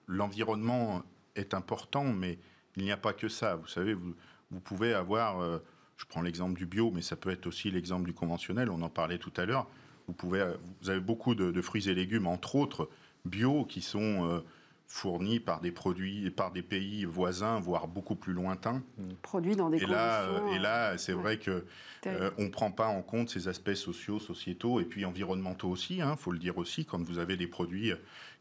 l'environnement 0.06 1.02
est 1.34 1.54
important, 1.54 2.04
mais 2.04 2.38
il 2.76 2.84
n'y 2.84 2.92
a 2.92 2.96
pas 2.96 3.12
que 3.12 3.28
ça. 3.28 3.56
Vous 3.56 3.66
savez, 3.66 3.94
vous, 3.94 4.60
pouvez 4.60 4.94
avoir, 4.94 5.40
euh, 5.40 5.58
je 5.96 6.04
prends 6.06 6.22
l'exemple 6.22 6.56
du 6.56 6.66
bio, 6.66 6.90
mais 6.90 7.02
ça 7.02 7.16
peut 7.16 7.30
être 7.30 7.46
aussi 7.46 7.70
l'exemple 7.70 8.06
du 8.06 8.14
conventionnel, 8.14 8.70
on 8.70 8.82
en 8.82 8.90
parlait 8.90 9.18
tout 9.18 9.32
à 9.36 9.44
l'heure. 9.44 9.66
Vous, 10.06 10.12
pouvez, 10.12 10.46
vous 10.80 10.90
avez 10.90 11.00
beaucoup 11.00 11.34
de, 11.34 11.60
fruits 11.60 11.88
et 11.88 11.94
légumes, 11.94 12.26
entre 12.26 12.54
autres 12.56 12.88
bio, 13.24 13.64
qui 13.64 13.82
sont 13.82 14.28
euh, 14.30 14.40
fournis 14.86 15.40
par 15.40 15.60
des 15.60 15.72
produits, 15.72 16.30
par 16.30 16.52
des 16.52 16.62
pays 16.62 17.04
voisins, 17.04 17.58
voire 17.58 17.88
beaucoup 17.88 18.14
plus 18.14 18.32
lointains. 18.32 18.82
Produits 19.22 19.56
dans 19.56 19.68
des 19.68 19.82
et 19.82 19.86
Là, 19.86 20.26
et 20.54 20.58
là, 20.58 20.96
c'est 20.96 21.12
vrai 21.12 21.38
que 21.38 21.64
euh, 22.06 22.30
on 22.38 22.44
ne 22.44 22.50
prend 22.50 22.70
pas 22.70 22.86
en 22.86 23.02
compte 23.02 23.28
ces 23.28 23.48
aspects 23.48 23.74
sociaux, 23.74 24.20
sociétaux 24.20 24.80
et 24.80 24.84
puis 24.84 25.04
environnementaux 25.04 25.68
aussi. 25.68 25.96
Il 25.96 26.02
hein, 26.02 26.16
faut 26.16 26.30
le 26.30 26.38
dire 26.38 26.56
aussi, 26.58 26.84
quand 26.84 27.02
vous 27.02 27.18
avez 27.18 27.36
des 27.36 27.48
produits 27.48 27.92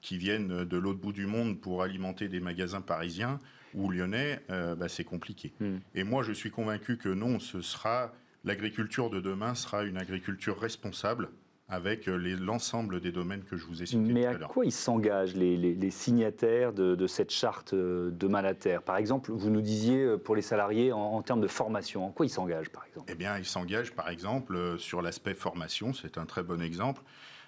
qui 0.02 0.18
viennent 0.18 0.66
de 0.66 0.78
l'autre 0.78 1.00
bout 1.00 1.14
du 1.14 1.26
monde 1.26 1.60
pour 1.60 1.82
alimenter 1.82 2.28
des 2.28 2.40
magasins 2.40 2.82
parisiens 2.82 3.40
ou 3.74 3.90
lyonnais, 3.90 4.42
euh, 4.50 4.76
bah, 4.76 4.88
c'est 4.88 5.04
compliqué. 5.04 5.54
Hmm. 5.60 5.78
Et 5.96 6.04
moi, 6.04 6.24
je 6.24 6.32
suis 6.32 6.52
convaincu 6.52 6.98
que 6.98 7.10
non, 7.10 7.40
ce 7.40 7.62
sera 7.62 8.14
l'agriculture 8.44 9.10
de 9.10 9.20
demain 9.20 9.56
sera 9.56 9.84
une 9.84 9.98
agriculture 9.98 10.60
responsable 10.60 11.30
avec 11.68 12.06
l'ensemble 12.06 13.00
des 13.00 13.12
domaines 13.12 13.44
que 13.44 13.58
je 13.58 13.66
vous 13.66 13.82
ai 13.82 13.86
cités. 13.86 14.14
Mais 14.14 14.26
à, 14.26 14.36
quoi 14.36 14.66
ils 14.66 14.72
s'engagent, 14.72 15.36
les, 15.36 15.92
signataires 15.92 16.74
de, 16.74 17.08
cette 17.08 17.32
charte 17.32 17.74
de 17.74 18.28
la 18.28 18.54
Terre 18.54 18.84
Par 18.84 18.98
exemple, 18.98 19.32
vous 19.32 19.50
nous 19.50 19.62
disiez 19.62 20.18
pour 20.18 20.36
les 20.36 20.42
salariés 20.42 20.92
en, 20.92 21.22
termes 21.24 21.42
de 21.42 21.48
formation, 21.48 22.06
en 22.06 22.12
quoi 22.12 22.26
ils 22.26 22.30
s'engagent 22.30 22.70
par 22.70 22.86
exemple? 22.86 23.12
Eh 23.12 23.16
bien, 23.16 23.38
ils 23.38 23.46
s'engagent 23.46 23.94
par 23.94 24.10
exemple 24.10 24.78
sur 24.78 25.02
l'aspect 25.02 25.34
formation, 25.34 25.94
c'est 25.94 26.18
un 26.18 26.26
très 26.26 26.44
bon 26.44 26.62
exemple, 26.62 27.02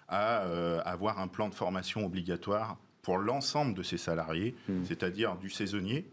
à 0.07 0.37
avoir 0.81 1.19
un 1.19 1.27
plan 1.27 1.49
de 1.49 1.55
formation 1.55 2.05
obligatoire 2.05 2.77
pour 3.03 3.19
l'ensemble 3.19 3.73
de 3.73 3.83
ces 3.83 3.97
salariés, 3.97 4.55
hmm. 4.67 4.83
c'est-à-dire 4.83 5.37
du 5.37 5.49
saisonnier. 5.49 6.09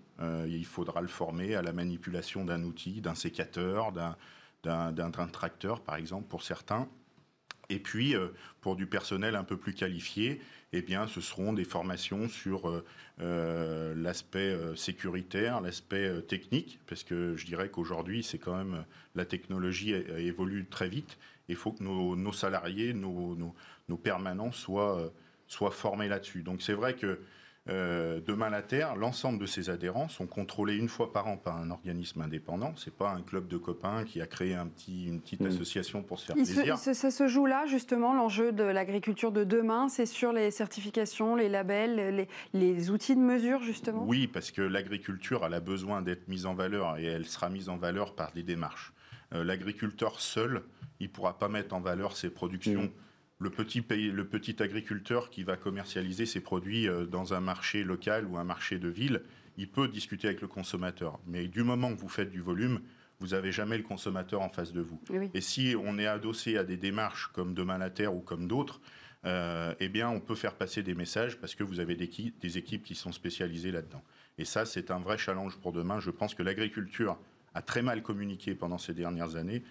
il 0.46 0.66
faudra 0.66 1.00
le 1.00 1.08
former 1.08 1.54
à 1.54 1.62
la 1.62 1.72
manipulation 1.72 2.44
d'un 2.44 2.64
outil, 2.64 3.00
d'un 3.00 3.14
sécateur, 3.14 3.92
d'un 3.92 4.16
d'un 4.64 5.28
tracteur, 5.28 5.80
par 5.80 5.96
exemple, 5.96 6.26
pour 6.28 6.42
certains. 6.42 6.88
Et 7.70 7.78
puis, 7.78 8.14
euh, 8.14 8.28
pour 8.60 8.76
du 8.76 8.86
personnel 8.86 9.36
un 9.36 9.44
peu 9.44 9.56
plus 9.56 9.74
qualifié, 9.74 10.40
eh 10.72 10.82
bien, 10.82 11.06
ce 11.06 11.20
seront 11.20 11.52
des 11.52 11.64
formations 11.64 12.28
sur 12.28 12.68
euh, 12.68 12.84
euh, 13.20 13.94
l'aspect 13.96 14.56
sécuritaire, 14.76 15.60
l'aspect 15.60 16.22
technique, 16.22 16.80
parce 16.86 17.04
que 17.04 17.36
je 17.36 17.46
dirais 17.46 17.68
qu'aujourd'hui, 17.68 18.22
c'est 18.22 18.38
quand 18.38 18.56
même 18.56 18.84
la 19.14 19.24
technologie 19.24 19.92
évolue 19.92 20.66
très 20.66 20.88
vite. 20.88 21.16
Il 21.48 21.56
faut 21.56 21.72
que 21.72 21.84
nos, 21.84 22.32
salariés, 22.32 22.92
nos, 22.92 23.54
permanents 24.02 24.52
soient, 24.52 25.12
soient 25.46 25.70
formés 25.70 26.08
là-dessus. 26.08 26.42
Donc, 26.42 26.62
c'est 26.62 26.72
vrai 26.72 26.94
que 26.94 27.20
euh, 27.70 28.20
demain 28.20 28.50
la 28.50 28.60
Terre, 28.60 28.94
l'ensemble 28.94 29.38
de 29.38 29.46
ses 29.46 29.70
adhérents 29.70 30.08
sont 30.08 30.26
contrôlés 30.26 30.76
une 30.76 30.88
fois 30.88 31.12
par 31.12 31.28
an 31.28 31.38
par 31.38 31.56
un 31.56 31.70
organisme 31.70 32.20
indépendant. 32.20 32.74
C'est 32.76 32.94
pas 32.94 33.10
un 33.10 33.22
club 33.22 33.48
de 33.48 33.56
copains 33.56 34.04
qui 34.04 34.20
a 34.20 34.26
créé 34.26 34.54
un 34.54 34.66
petit, 34.66 35.06
une 35.06 35.22
petite 35.22 35.40
mm. 35.40 35.46
association 35.46 36.02
pour 36.02 36.18
se 36.18 36.26
faire 36.26 36.36
plaisir. 36.36 36.76
ça 36.76 37.10
se 37.10 37.26
joue 37.26 37.46
là 37.46 37.64
justement 37.64 38.12
l'enjeu 38.12 38.52
de 38.52 38.64
l'agriculture 38.64 39.32
de 39.32 39.44
demain. 39.44 39.88
C'est 39.88 40.04
sur 40.04 40.32
les 40.32 40.50
certifications, 40.50 41.36
les 41.36 41.48
labels, 41.48 42.28
les, 42.52 42.90
outils 42.90 43.16
de 43.16 43.20
mesure 43.20 43.62
justement? 43.62 44.04
Oui, 44.06 44.26
parce 44.26 44.50
que 44.50 44.60
l'agriculture 44.60 45.46
elle 45.46 45.54
a 45.54 45.60
besoin 45.60 46.02
d'être 46.02 46.28
mise 46.28 46.44
en 46.44 46.54
valeur 46.54 46.98
et 46.98 47.04
elle 47.04 47.24
sera 47.24 47.48
mise 47.48 47.70
en 47.70 47.78
valeur 47.78 48.14
par 48.14 48.32
des 48.32 48.42
démarches. 48.42 48.92
Euh, 49.32 49.42
l'agriculteur 49.42 50.20
seul, 50.20 50.64
il 51.00 51.10
pourra 51.10 51.38
pas 51.38 51.48
mettre 51.48 51.74
en 51.74 51.80
valeur 51.80 52.14
ses 52.14 52.28
productions. 52.28 52.82
Mm 52.82 52.92
le 53.38 53.50
petit, 53.50 53.82
pays, 53.82 54.10
le 54.10 54.26
petit 54.26 54.62
agriculteur 54.62 55.30
qui 55.30 55.42
va 55.42 55.56
commercialiser 55.56 56.26
ses 56.26 56.40
produits 56.40 56.88
euh, 56.88 57.06
dans 57.06 57.34
un 57.34 57.40
marché 57.40 57.84
local 57.84 58.26
ou 58.26 58.38
un 58.38 58.44
marché 58.44 58.78
de 58.78 58.88
ville, 58.88 59.22
il 59.56 59.68
peut 59.68 59.88
discuter 59.88 60.28
avec 60.28 60.40
le 60.40 60.48
consommateur. 60.48 61.18
Mais 61.26 61.48
du 61.48 61.62
moment 61.62 61.94
que 61.94 62.00
vous 62.00 62.08
faites 62.08 62.30
du 62.30 62.40
volume, 62.40 62.80
vous 63.20 63.28
n'avez 63.28 63.52
jamais 63.52 63.76
le 63.76 63.84
consommateur 63.84 64.42
en 64.42 64.48
face 64.48 64.72
de 64.72 64.80
vous. 64.80 65.00
Et 65.34 65.40
si 65.40 65.76
on 65.82 65.98
est 65.98 66.06
adossé 66.06 66.56
à 66.56 66.64
des 66.64 66.76
démarches 66.76 67.30
comme 67.32 67.54
Demain 67.54 67.78
la 67.78 67.90
Terre 67.90 68.14
ou 68.14 68.20
comme 68.20 68.48
d'autres, 68.48 68.80
euh, 69.24 69.74
eh 69.80 69.88
bien, 69.88 70.10
on 70.10 70.20
peut 70.20 70.34
faire 70.34 70.54
passer 70.54 70.82
des 70.82 70.94
messages 70.94 71.38
parce 71.38 71.54
que 71.54 71.62
vous 71.62 71.80
avez 71.80 71.94
des, 71.94 72.10
des 72.40 72.58
équipes 72.58 72.82
qui 72.82 72.94
sont 72.94 73.12
spécialisées 73.12 73.70
là-dedans. 73.70 74.02
Et 74.36 74.44
ça, 74.44 74.66
c'est 74.66 74.90
un 74.90 74.98
vrai 74.98 75.16
challenge 75.16 75.56
pour 75.58 75.72
demain. 75.72 76.00
Je 76.00 76.10
pense 76.10 76.34
que 76.34 76.42
l'agriculture 76.42 77.18
a 77.54 77.62
très 77.62 77.82
mal 77.82 78.02
communiqué 78.02 78.54
pendant 78.54 78.78
ces 78.78 78.94
dernières 78.94 79.36
années 79.36 79.62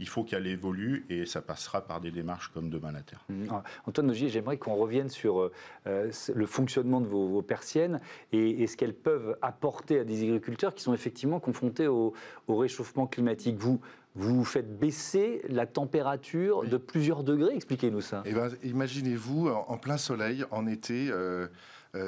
il 0.00 0.08
faut 0.08 0.22
qu'elle 0.22 0.46
évolue 0.46 1.04
et 1.10 1.26
ça 1.26 1.42
passera 1.42 1.80
par 1.80 2.00
des 2.00 2.10
démarches 2.10 2.48
comme 2.54 2.70
Demain 2.70 2.92
la 2.92 3.02
Terre. 3.02 3.24
Mmh. 3.28 3.46
Ah, 3.50 3.64
Antoine 3.86 4.06
Nogier, 4.06 4.28
j'aimerais 4.28 4.56
qu'on 4.56 4.76
revienne 4.76 5.08
sur 5.08 5.40
euh, 5.40 5.52
euh, 5.86 6.10
le 6.32 6.46
fonctionnement 6.46 7.00
de 7.00 7.08
vos, 7.08 7.42
persiennes 7.42 8.00
et, 8.32 8.66
ce 8.66 8.76
qu'elles 8.76 8.94
peuvent 8.94 9.36
apporter 9.42 10.00
à 10.00 10.04
des 10.04 10.22
agriculteurs 10.22 10.74
qui 10.74 10.82
sont 10.82 10.94
effectivement 10.94 11.40
confrontés 11.40 11.86
au, 11.86 12.14
réchauffement 12.48 13.06
climatique. 13.06 13.56
Vous, 13.58 13.80
vous 14.14 14.44
faites 14.44 14.78
baisser 14.78 15.42
la 15.48 15.66
température 15.66 16.64
de 16.64 16.76
plusieurs 16.76 17.24
degrés. 17.24 17.54
Expliquez-nous 17.54 18.00
ça. 18.00 18.22
Eh 18.24 18.32
ben, 18.32 18.50
imaginez-vous 18.64 19.48
en, 19.48 19.78
plein 19.78 19.96
soleil, 19.96 20.44
en 20.50 20.66
été. 20.66 21.08
Euh, 21.10 21.48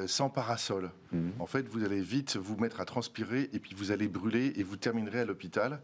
sans 0.07 0.29
parasol. 0.29 0.91
Mmh. 1.11 1.29
En 1.39 1.45
fait, 1.45 1.67
vous 1.67 1.83
allez 1.83 2.01
vite 2.01 2.37
vous 2.37 2.57
mettre 2.57 2.79
à 2.79 2.85
transpirer 2.85 3.49
et 3.53 3.59
puis 3.59 3.75
vous 3.75 3.91
allez 3.91 4.07
brûler 4.07 4.53
et 4.55 4.63
vous 4.63 4.77
terminerez 4.77 5.19
à 5.19 5.25
l'hôpital. 5.25 5.81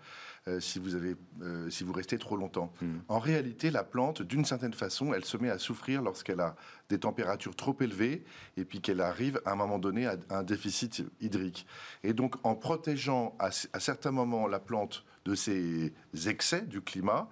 Euh, 0.47 0.61
si, 0.61 0.79
vous 0.79 0.95
avez, 0.95 1.15
euh, 1.41 1.69
si 1.69 1.83
vous 1.83 1.91
restez 1.91 2.17
trop 2.17 2.37
longtemps. 2.37 2.71
Hmm. 2.81 2.99
En 3.09 3.19
réalité, 3.19 3.69
la 3.69 3.83
plante, 3.83 4.21
d'une 4.21 4.45
certaine 4.45 4.73
façon, 4.73 5.13
elle 5.13 5.25
se 5.25 5.35
met 5.35 5.49
à 5.49 5.59
souffrir 5.59 6.01
lorsqu'elle 6.01 6.39
a 6.39 6.55
des 6.87 6.99
températures 6.99 7.55
trop 7.55 7.75
élevées 7.81 8.23
et 8.55 8.63
puis 8.63 8.79
qu'elle 8.79 9.01
arrive 9.01 9.41
à 9.45 9.51
un 9.51 9.55
moment 9.55 9.77
donné 9.77 10.05
à 10.05 10.15
un 10.29 10.43
déficit 10.43 11.03
hydrique. 11.19 11.67
Et 12.03 12.13
donc, 12.13 12.35
en 12.43 12.55
protégeant 12.55 13.35
à, 13.39 13.51
certains 13.51 14.11
moments 14.11 14.47
la 14.47 14.59
plante 14.59 15.03
de 15.25 15.35
ces 15.35 15.91
excès 16.27 16.61
du 16.61 16.81
climat, 16.81 17.27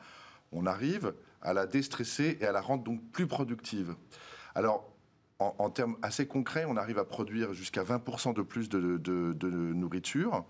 on 0.51 0.65
arrive 0.65 1.13
à 1.41 1.53
la 1.53 1.67
déstresser 1.67 2.37
et 2.41 2.45
à 2.45 2.51
la 2.51 2.59
rendre 2.59 2.83
donc 2.83 3.01
plus 3.11 3.27
productive. 3.27 3.95
Alors, 4.55 4.93
en, 5.39 5.69
termes 5.69 5.97
assez 6.01 6.27
concrets, 6.27 6.65
on 6.65 6.77
arrive 6.77 6.97
à 6.97 7.05
produire 7.05 7.53
jusqu'à 7.53 7.83
20% 7.83 8.33
de 8.33 8.41
plus 8.41 8.69
de, 8.69 8.97
de 8.97 9.47
nourriture. 9.73 10.45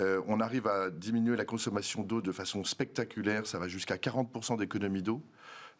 Euh, 0.00 0.20
on 0.26 0.40
arrive 0.40 0.66
à 0.66 0.90
diminuer 0.90 1.36
la 1.36 1.44
consommation 1.44 2.02
d'eau 2.02 2.20
de 2.20 2.32
façon 2.32 2.64
spectaculaire. 2.64 3.46
Ça 3.46 3.58
va 3.58 3.68
jusqu'à 3.68 3.96
40% 3.96 4.58
d'économie 4.58 5.02
d'eau. 5.02 5.22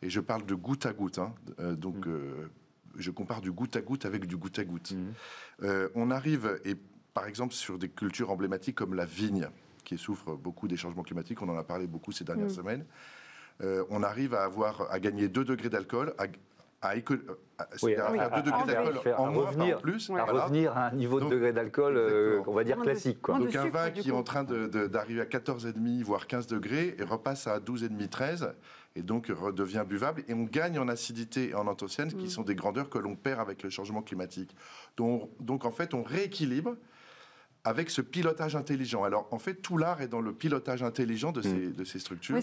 Et 0.02 0.10
je 0.10 0.20
parle 0.20 0.44
de 0.46 0.54
goutte 0.54 0.86
à 0.86 0.92
goutte. 0.92 1.18
Hein. 1.18 1.34
Euh, 1.58 1.74
donc, 1.74 2.06
mmh. 2.06 2.10
euh, 2.10 2.48
je 2.96 3.10
compare 3.10 3.40
du 3.40 3.52
goutte 3.52 3.76
à 3.76 3.80
goutte 3.80 4.06
avec 4.06 4.26
du 4.26 4.36
goutte 4.36 4.58
à 4.58 4.64
goutte. 4.64 4.92
Mmh. 4.92 5.66
on 5.94 6.10
arrive, 6.10 6.60
et 6.64 6.74
par 7.14 7.26
exemple, 7.26 7.54
sur 7.54 7.78
des 7.78 7.88
cultures 7.88 8.30
emblématiques 8.30 8.76
comme 8.76 8.94
la 8.94 9.04
vigne, 9.04 9.48
qui 9.84 9.96
souffre 9.96 10.34
beaucoup 10.34 10.68
des 10.68 10.76
changements 10.76 11.02
climatiques, 11.02 11.40
on 11.40 11.48
en 11.48 11.56
a 11.56 11.64
parlé 11.64 11.86
beaucoup 11.86 12.12
ces 12.12 12.24
dernières 12.24 12.46
mmh. 12.46 12.50
semaines. 12.50 12.84
on 13.90 14.02
arrive 14.02 14.34
à 14.34 14.42
avoir 14.42 14.90
à 14.90 14.98
gagner 14.98 15.28
2 15.28 15.44
degrés 15.44 15.70
d'alcool, 15.70 16.14
à, 16.18 16.26
euh, 16.82 17.16
oui, 17.82 17.94
à, 17.96 18.06
à, 18.06 18.40
degrés 18.40 18.64
d'alcool 18.66 19.14
en 19.18 19.32
revenir, 19.32 19.80
plus. 19.82 20.10
À 20.10 20.24
revenir 20.24 20.76
à 20.76 20.86
un 20.86 20.92
niveau 20.92 21.20
de 21.20 21.28
degré 21.28 21.52
d'alcool, 21.52 21.96
euh, 21.96 22.40
on 22.46 22.54
va 22.54 22.64
dire 22.64 22.78
classique. 22.78 23.20
Quoi. 23.20 23.38
Donc 23.38 23.54
un 23.54 23.68
vin 23.68 23.90
qui 23.90 24.08
est 24.08 24.12
en 24.12 24.22
train 24.22 24.44
d'arriver 24.44 25.20
à 25.20 25.26
14,5 25.26 26.02
voire 26.02 26.26
15 26.26 26.46
degrés 26.46 26.96
et 26.98 27.02
repasse 27.02 27.46
à 27.46 27.58
12,5 27.58 28.08
13 28.08 28.54
et 28.96 29.02
donc 29.02 29.26
redevient 29.26 29.84
buvable 29.86 30.24
et 30.26 30.34
on 30.34 30.44
gagne 30.44 30.78
en 30.78 30.88
acidité 30.88 31.50
et 31.50 31.54
en 31.54 31.66
anthocyanes 31.66 32.12
qui 32.12 32.24
mm. 32.24 32.30
sont 32.30 32.42
des 32.42 32.54
grandeurs 32.54 32.88
que 32.88 32.98
l'on 32.98 33.14
perd 33.14 33.40
avec 33.40 33.62
le 33.62 33.70
changement 33.70 34.00
climatique. 34.00 34.56
Donc, 34.96 35.28
donc 35.38 35.66
en 35.66 35.70
fait 35.70 35.92
on 35.92 36.02
rééquilibre 36.02 36.76
avec 37.64 37.90
ce 37.90 38.00
pilotage 38.00 38.56
intelligent. 38.56 39.04
Alors, 39.04 39.28
en 39.32 39.38
fait, 39.38 39.54
tout 39.54 39.76
l'art 39.76 40.00
est 40.00 40.08
dans 40.08 40.20
le 40.20 40.32
pilotage 40.32 40.82
intelligent 40.82 41.30
de, 41.30 41.42
ces, 41.42 41.48
mm. 41.48 41.72
de 41.72 41.84
ces 41.84 41.98
structures. 41.98 42.34
Oui, 42.34 42.42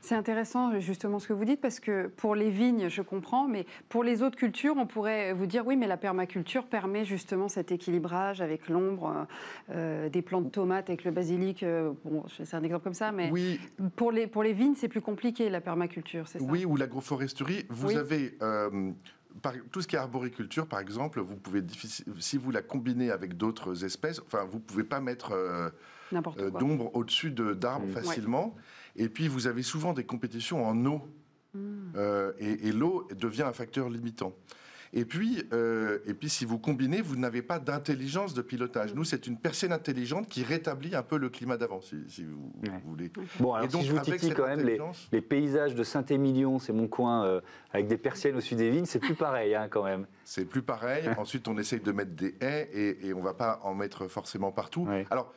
c'est 0.00 0.14
intéressant, 0.14 0.78
justement, 0.78 1.18
ce 1.18 1.26
que 1.26 1.32
vous 1.32 1.44
dites, 1.44 1.60
parce 1.60 1.80
que 1.80 2.06
pour 2.06 2.34
les 2.34 2.50
vignes, 2.50 2.88
je 2.88 3.02
comprends, 3.02 3.48
mais 3.48 3.66
pour 3.88 4.04
les 4.04 4.22
autres 4.22 4.36
cultures, 4.36 4.74
on 4.76 4.86
pourrait 4.86 5.32
vous 5.32 5.46
dire, 5.46 5.66
oui, 5.66 5.76
mais 5.76 5.86
la 5.86 5.96
permaculture 5.96 6.66
permet 6.66 7.04
justement 7.04 7.48
cet 7.48 7.72
équilibrage 7.72 8.40
avec 8.40 8.68
l'ombre 8.68 9.26
euh, 9.70 10.08
des 10.08 10.22
plants 10.22 10.42
de 10.42 10.50
tomates 10.50 10.90
avec 10.90 11.04
le 11.04 11.10
basilic. 11.10 11.62
Euh, 11.62 11.92
bon, 12.04 12.24
c'est 12.28 12.54
un 12.54 12.62
exemple 12.62 12.84
comme 12.84 12.94
ça, 12.94 13.10
mais 13.10 13.30
oui. 13.30 13.58
pour, 13.96 14.12
les, 14.12 14.26
pour 14.26 14.42
les 14.42 14.52
vignes, 14.52 14.74
c'est 14.76 14.88
plus 14.88 15.00
compliqué, 15.00 15.48
la 15.48 15.60
permaculture, 15.60 16.28
c'est 16.28 16.38
ça? 16.40 16.44
Oui, 16.46 16.64
ou 16.64 16.76
l'agroforesterie. 16.76 17.64
Vous 17.70 17.96
avez... 17.96 18.36
Euh, 18.42 18.92
tout 19.70 19.82
ce 19.82 19.88
qui 19.88 19.96
est 19.96 19.98
arboriculture, 19.98 20.66
par 20.66 20.80
exemple, 20.80 21.20
vous 21.20 21.36
pouvez 21.36 21.62
si 22.18 22.36
vous 22.36 22.50
la 22.50 22.62
combinez 22.62 23.10
avec 23.10 23.36
d'autres 23.36 23.84
espèces, 23.84 24.20
enfin, 24.20 24.44
vous 24.44 24.60
pouvez 24.60 24.84
pas 24.84 25.00
mettre 25.00 25.32
euh, 25.32 25.70
euh, 26.12 26.50
d'ombre 26.50 26.94
au-dessus 26.94 27.30
d'arbres 27.30 27.86
mmh. 27.86 27.92
facilement. 27.92 28.56
Et 28.96 29.08
puis, 29.08 29.28
vous 29.28 29.46
avez 29.46 29.62
souvent 29.62 29.92
des 29.92 30.04
compétitions 30.04 30.66
en 30.66 30.84
eau. 30.86 31.02
Mmh. 31.54 31.92
Euh, 31.96 32.32
et 32.38 32.72
l'eau 32.72 33.08
devient 33.16 33.42
un 33.42 33.52
facteur 33.52 33.88
limitant. 33.88 34.34
Et 34.92 35.04
puis, 35.04 35.44
euh, 35.52 35.98
et 36.06 36.14
puis 36.14 36.28
si 36.28 36.44
vous 36.44 36.58
combinez, 36.58 37.02
vous 37.02 37.16
n'avez 37.16 37.42
pas 37.42 37.58
d'intelligence 37.58 38.34
de 38.34 38.42
pilotage. 38.42 38.94
Nous, 38.94 39.04
c'est 39.04 39.26
une 39.26 39.36
personne 39.36 39.72
intelligente 39.72 40.28
qui 40.28 40.42
rétablit 40.42 40.94
un 40.94 41.02
peu 41.02 41.18
le 41.18 41.28
climat 41.28 41.56
d'avant, 41.56 41.80
si, 41.80 42.24
vous, 42.24 42.52
voulez. 42.84 43.10
Bon, 43.38 43.52
alors 43.52 43.68
donc, 43.68 43.82
si 43.82 43.88
je 43.88 43.92
vous 43.92 44.00
titille 44.00 44.34
quand 44.34 44.46
même, 44.46 44.66
les, 45.12 45.20
paysages 45.20 45.74
de 45.74 45.82
Saint-Émilion, 45.82 46.58
c'est 46.58 46.72
mon 46.72 46.88
coin, 46.88 47.24
euh, 47.24 47.40
avec 47.72 47.86
des 47.86 47.98
persiennes 47.98 48.36
au 48.36 48.40
sud 48.40 48.58
des 48.58 48.70
vignes, 48.70 48.86
c'est 48.86 48.98
plus 48.98 49.14
pareil 49.14 49.54
hein, 49.54 49.68
quand 49.70 49.84
même. 49.84 50.06
C'est 50.24 50.44
plus 50.44 50.62
pareil. 50.62 51.04
Ensuite, 51.18 51.48
on 51.48 51.58
essaye 51.58 51.80
de 51.80 51.92
mettre 51.92 52.12
des 52.12 52.34
haies 52.40 52.70
et, 52.72 53.08
et 53.08 53.14
on 53.14 53.18
ne 53.18 53.24
va 53.24 53.34
pas 53.34 53.60
en 53.64 53.74
mettre 53.74 54.08
forcément 54.08 54.52
partout. 54.52 54.88
Alors, 55.10 55.32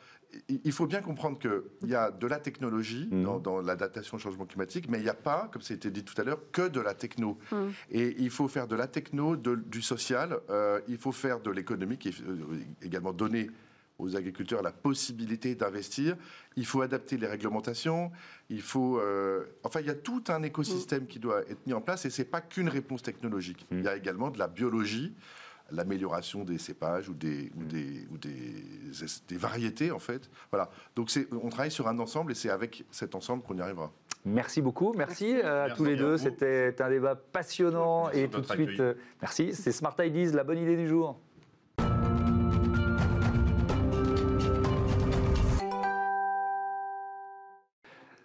il 0.48 0.72
faut 0.72 0.86
bien 0.86 1.00
comprendre 1.00 1.38
qu'il 1.38 1.88
y 1.88 1.94
a 1.94 2.10
de 2.10 2.26
la 2.26 2.38
technologie 2.38 3.08
mmh. 3.10 3.42
dans, 3.42 3.60
l'adaptation 3.60 4.16
au 4.16 4.20
changement 4.20 4.46
climatique, 4.46 4.86
mais 4.88 4.98
il 4.98 5.04
n'y 5.04 5.08
a 5.08 5.14
pas, 5.14 5.48
comme 5.52 5.62
ça 5.62 5.74
a 5.74 5.76
été 5.76 5.90
dit 5.90 6.04
tout 6.04 6.18
à 6.20 6.24
l'heure, 6.24 6.40
que 6.52 6.68
de 6.68 6.80
la 6.80 6.94
techno. 6.94 7.38
Mmh. 7.50 7.56
Et 7.90 8.16
il 8.18 8.30
faut 8.30 8.48
faire 8.48 8.66
de 8.66 8.76
la 8.76 8.86
techno, 8.86 9.36
du 9.36 9.82
social, 9.82 10.38
euh, 10.50 10.80
il 10.88 10.98
faut 10.98 11.12
faire 11.12 11.40
de 11.40 11.50
l'économique, 11.50 12.06
et 12.06 12.14
euh, 12.26 12.60
également 12.82 13.12
donner 13.12 13.50
aux 13.98 14.16
agriculteurs 14.16 14.62
la 14.62 14.72
possibilité 14.72 15.54
d'investir. 15.54 16.16
Il 16.56 16.66
faut 16.66 16.80
adapter 16.80 17.18
les 17.18 17.26
réglementations. 17.26 18.10
Il 18.48 18.62
faut, 18.62 18.98
euh, 18.98 19.44
enfin, 19.62 19.80
il 19.80 19.86
y 19.86 19.90
a 19.90 19.94
tout 19.94 20.24
un 20.28 20.42
écosystème 20.42 21.04
mmh. 21.04 21.08
qui 21.08 21.18
doit 21.18 21.40
être 21.42 21.66
mis 21.66 21.72
en 21.72 21.80
place, 21.80 22.04
et 22.04 22.10
c'est 22.10 22.24
pas 22.24 22.40
qu'une 22.40 22.68
réponse 22.68 23.02
technologique. 23.02 23.66
Il 23.70 23.82
y 23.82 23.88
a 23.88 23.96
également 23.96 24.30
de 24.30 24.38
la 24.38 24.48
biologie 24.48 25.14
l'amélioration 25.72 26.44
des 26.44 26.58
cépages 26.58 27.08
ou 27.08 27.14
des, 27.14 27.50
ou 27.56 27.64
des, 27.64 28.06
ou 28.12 28.18
des, 28.18 28.64
des, 29.28 29.36
variétés, 29.36 29.90
en 29.90 29.98
fait. 29.98 30.30
Voilà. 30.50 30.70
Donc 30.94 31.10
on 31.32 31.48
travaille 31.48 31.70
sur 31.70 31.88
un 31.88 31.98
ensemble 31.98 32.32
et 32.32 32.34
c'est 32.34 32.50
avec 32.50 32.84
cet 32.90 33.14
ensemble 33.14 33.42
qu'on 33.42 33.56
y 33.56 33.60
arrivera. 33.60 33.90
Merci 34.24 34.62
beaucoup, 34.62 34.92
merci, 34.96 35.40
à 35.40 35.70
tous 35.70 35.84
les 35.84 35.96
deux. 35.96 36.16
C'était 36.16 36.76
un 36.80 36.88
débat 36.88 37.16
passionnant 37.16 38.08
et 38.10 38.28
tout 38.28 38.40
de 38.40 38.46
suite, 38.46 38.82
merci. 39.20 39.52
C'est 39.54 39.72
Smart 39.72 39.96
Ideas, 39.98 40.32
la 40.32 40.44
bonne 40.44 40.58
idée 40.58 40.76
du 40.76 40.86
jour. 40.86 41.18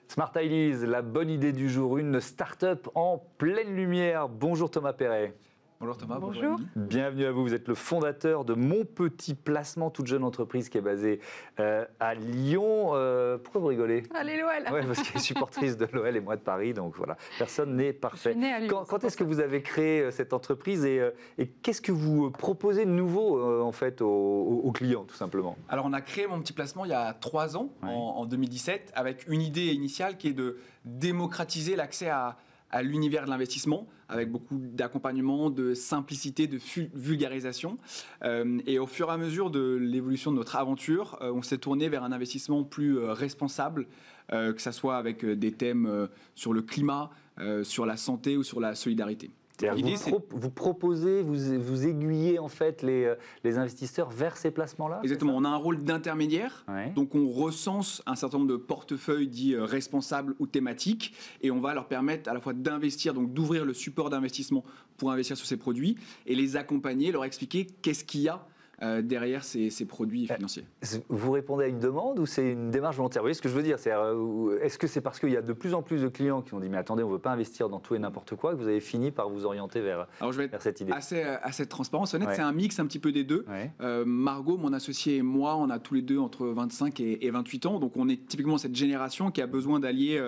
Smart 0.08 0.32
Ideas, 0.36 0.86
la 0.88 1.04
bonne 1.04 1.30
idée 1.30 1.52
du 1.52 1.70
jour, 1.70 2.00
une 2.00 2.20
start-up 2.20 2.88
en 2.96 3.20
pleine 3.38 3.76
lumière. 3.76 4.30
Bonjour 4.30 4.72
Thomas 4.72 4.94
Perret. 4.94 5.36
Bonjour 5.80 5.96
Thomas. 5.96 6.18
Bonjour. 6.20 6.60
Bienvenue 6.76 7.26
à 7.26 7.32
vous. 7.32 7.44
Vous 7.44 7.54
êtes 7.54 7.68
le 7.68 7.76
fondateur 7.76 8.46
de 8.46 8.56
Mon 8.56 8.84
Petit 8.84 9.36
Placement, 9.36 9.92
toute 9.92 10.08
jeune 10.08 10.24
entreprise 10.24 10.70
qui 10.70 10.80
est 10.80 10.82
basée 10.82 11.20
euh, 11.60 11.86
à 12.00 12.16
Lyon. 12.16 12.96
Euh, 12.96 13.38
pourquoi 13.38 13.62
vous 13.62 13.68
rigolez? 13.68 14.02
Allez 14.16 14.38
l'OL. 14.38 14.50
Oui, 14.74 14.80
parce 14.88 15.04
qu'elle 15.04 15.18
est 15.18 15.24
supportrice 15.24 15.78
de 15.78 15.88
l'OL 15.94 16.16
et 16.16 16.20
moi 16.20 16.36
de 16.36 16.42
Paris, 16.42 16.74
donc 16.74 16.96
voilà, 16.96 17.16
personne 17.38 17.76
n'est 17.76 17.94
parfait. 17.94 18.36
quand, 18.68 19.04
est-ce 19.04 19.16
que 19.16 19.24
vous 19.24 19.40
avez 19.40 19.62
créé 19.62 20.02
euh, 20.02 20.10
cette 20.10 20.34
entreprise 20.34 20.84
et, 20.84 21.00
qu'est-ce 21.62 21.82
que 21.82 21.92
vous 21.92 22.32
proposez 22.32 22.86
de 22.86 22.92
nouveau 22.92 23.40
en 23.62 23.72
fait 23.72 24.02
aux, 24.02 24.72
clients, 24.74 25.04
tout 25.04 25.16
simplement? 25.16 25.58
Alors 25.70 25.86
on 25.86 25.94
a 25.94 26.02
créé 26.02 26.26
Mon 26.26 26.40
Petit 26.40 26.54
Placement 26.54 26.86
il 26.86 26.92
y 26.92 26.96
a 26.96 27.14
trois 27.14 27.56
ans, 27.56 27.70
en, 27.84 27.88
en 27.88 28.26
2017, 28.26 28.94
avec 28.96 29.28
une 29.28 29.42
idée 29.42 29.68
initiale 29.74 30.18
qui 30.18 30.30
est 30.30 30.34
de 30.34 30.58
démocratiser 30.86 31.76
l'accès 31.76 32.10
à 32.10 32.38
à 32.72 32.84
l'univers 32.84 33.26
de 33.26 33.30
l'investissement, 33.30 33.88
avec 34.10 34.32
beaucoup 34.32 34.58
d'accompagnement, 34.58 35.50
de 35.50 35.74
simplicité, 35.74 36.48
de 36.48 36.60
vulgarisation. 36.94 37.78
Euh, 38.24 38.60
et 38.66 38.80
au 38.80 38.88
fur 38.88 39.10
et 39.10 39.14
à 39.14 39.18
mesure 39.18 39.50
de 39.50 39.76
l'évolution 39.76 40.32
de 40.32 40.38
notre 40.38 40.56
aventure, 40.56 41.18
euh, 41.22 41.32
on 41.34 41.42
s'est 41.42 41.58
tourné 41.58 41.90
vers 41.90 42.04
un 42.04 42.12
investissement 42.12 42.64
plus 42.64 42.98
euh, 42.98 43.14
responsable, 43.14 43.88
que 44.30 44.62
ce 44.62 44.72
soit 44.74 44.98
avec 44.98 45.24
des 45.24 45.54
thèmes 45.54 46.10
sur 46.36 46.52
le 46.52 46.62
climat, 46.62 47.12
sur 47.64 47.86
la 47.86 47.96
santé 47.96 48.36
ou 48.36 48.44
sur 48.44 48.60
la 48.60 48.76
solidarité. 48.76 49.32
Vous, 50.12 50.40
vous, 50.40 50.52
proposez, 50.52 51.22
vous, 51.24 51.60
vous 51.60 51.88
aiguillez 51.88 52.40
en 52.40 52.48
fait 52.48 52.82
les, 52.84 53.06
euh, 53.06 53.16
les 53.44 53.58
investisseurs 53.58 54.10
vers 54.10 54.38
ces 54.38 54.52
placements-là 54.52 55.00
Exactement. 55.04 55.36
On 55.36 55.44
a 55.44 55.50
un 55.50 55.56
rôle 55.56 55.84
d'intermédiaire. 55.84 56.66
Donc 56.96 57.16
on 57.16 57.28
recense 57.28 58.04
un 58.06 58.16
certain 58.16 58.38
nombre 58.38 58.52
de 58.52 58.58
portefeuilles 58.58 59.28
dits 59.28 59.56
euh, 59.56 59.66
responsables 59.66 60.36
ou 60.40 60.48
thématiques 60.48 61.14
et 61.42 61.52
on 61.52 61.60
va 61.60 61.74
leur 61.74 61.88
permettre 61.88 62.30
à 62.30 62.34
la 62.34 62.40
fois 62.40 62.54
d'investir, 62.54 63.14
donc 63.14 63.34
d'ouvrir 63.34 63.66
le 63.66 63.74
support 63.74 64.10
d'investissement 64.10 64.64
pour 64.98 65.12
investir 65.12 65.38
sur 65.38 65.48
ces 65.48 65.58
produits 65.58 65.98
et 66.26 66.36
les 66.36 66.56
accompagner, 66.56 67.12
leur 67.12 67.26
expliquer 67.26 67.68
qu'est-ce 67.82 68.04
qu'il 68.04 68.22
y 68.22 68.30
a 68.30 68.46
euh, 68.84 69.02
derrière 69.02 69.44
ces, 69.44 69.72
produits 69.88 70.28
euh, 70.30 70.36
financiers. 70.36 70.64
Vous 71.10 71.32
répondez 71.32 71.64
à 71.64 71.68
une 71.68 71.80
demande 71.80 72.20
ou 72.20 72.28
c'est 72.28 72.52
une 72.52 72.70
démarche 72.70 72.96
volontaire? 72.98 73.24
Vous 73.24 73.26
voyez 73.26 73.34
ce 73.34 73.42
que 73.42 73.50
je 73.50 73.56
veux 73.56 73.64
dire 73.64 73.78
euh, 73.88 74.60
Est-ce 74.62 74.78
que 74.78 74.86
c'est 74.86 75.02
parce 75.02 75.20
qu'il 75.20 75.32
y 75.32 75.38
a 75.38 75.42
de 75.42 75.54
plus 75.54 75.74
en 75.74 75.82
plus 75.82 76.04
de 76.04 76.08
clients 76.08 76.44
qui 76.44 76.54
ont 76.54 76.60
dit 76.60 76.70
mais 76.70 76.78
attendez, 76.78 77.02
on 77.02 77.08
ne 77.08 77.14
veut 77.14 77.20
pas 77.20 77.32
investir 77.32 77.70
dans 77.70 77.80
tout 77.80 77.96
et 77.96 78.00
n'importe 78.00 78.36
quoi 78.36 78.52
que 78.52 78.58
vous 78.58 78.68
avez 78.68 78.80
fini 78.80 79.10
par 79.10 79.30
vous 79.30 79.46
orienter 79.46 79.82
vers, 79.82 80.08
Alors 80.20 80.32
je 80.32 80.38
vais 80.38 80.48
vers 80.48 80.62
cette 80.62 80.80
idée? 80.80 80.92
assez, 80.92 81.24
assez 81.24 81.66
transparence 81.66 82.14
honnête, 82.14 82.30
c'est 82.34 82.42
un 82.42 82.52
mix 82.52 82.80
un 82.80 82.86
petit 82.86 83.00
peu 83.00 83.12
des 83.12 83.24
deux. 83.24 83.46
Margot, 84.06 84.58
mon 84.58 84.74
associé 84.74 85.18
et 85.18 85.22
moi, 85.24 85.56
on 85.56 85.72
a 85.72 85.80
tous 85.80 85.96
les 85.96 86.04
deux 86.04 86.20
entre 86.20 86.46
25 86.46 87.00
et, 87.00 87.26
et 87.26 87.32
28 87.32 87.66
ans, 87.66 87.80
donc 87.80 87.98
on 87.98 88.08
est 88.08 88.28
typiquement 88.28 88.60
cette 88.60 88.76
génération 88.76 89.32
qui 89.32 89.42
a 89.42 89.48
besoin 89.48 89.80
d'allier 89.80 90.22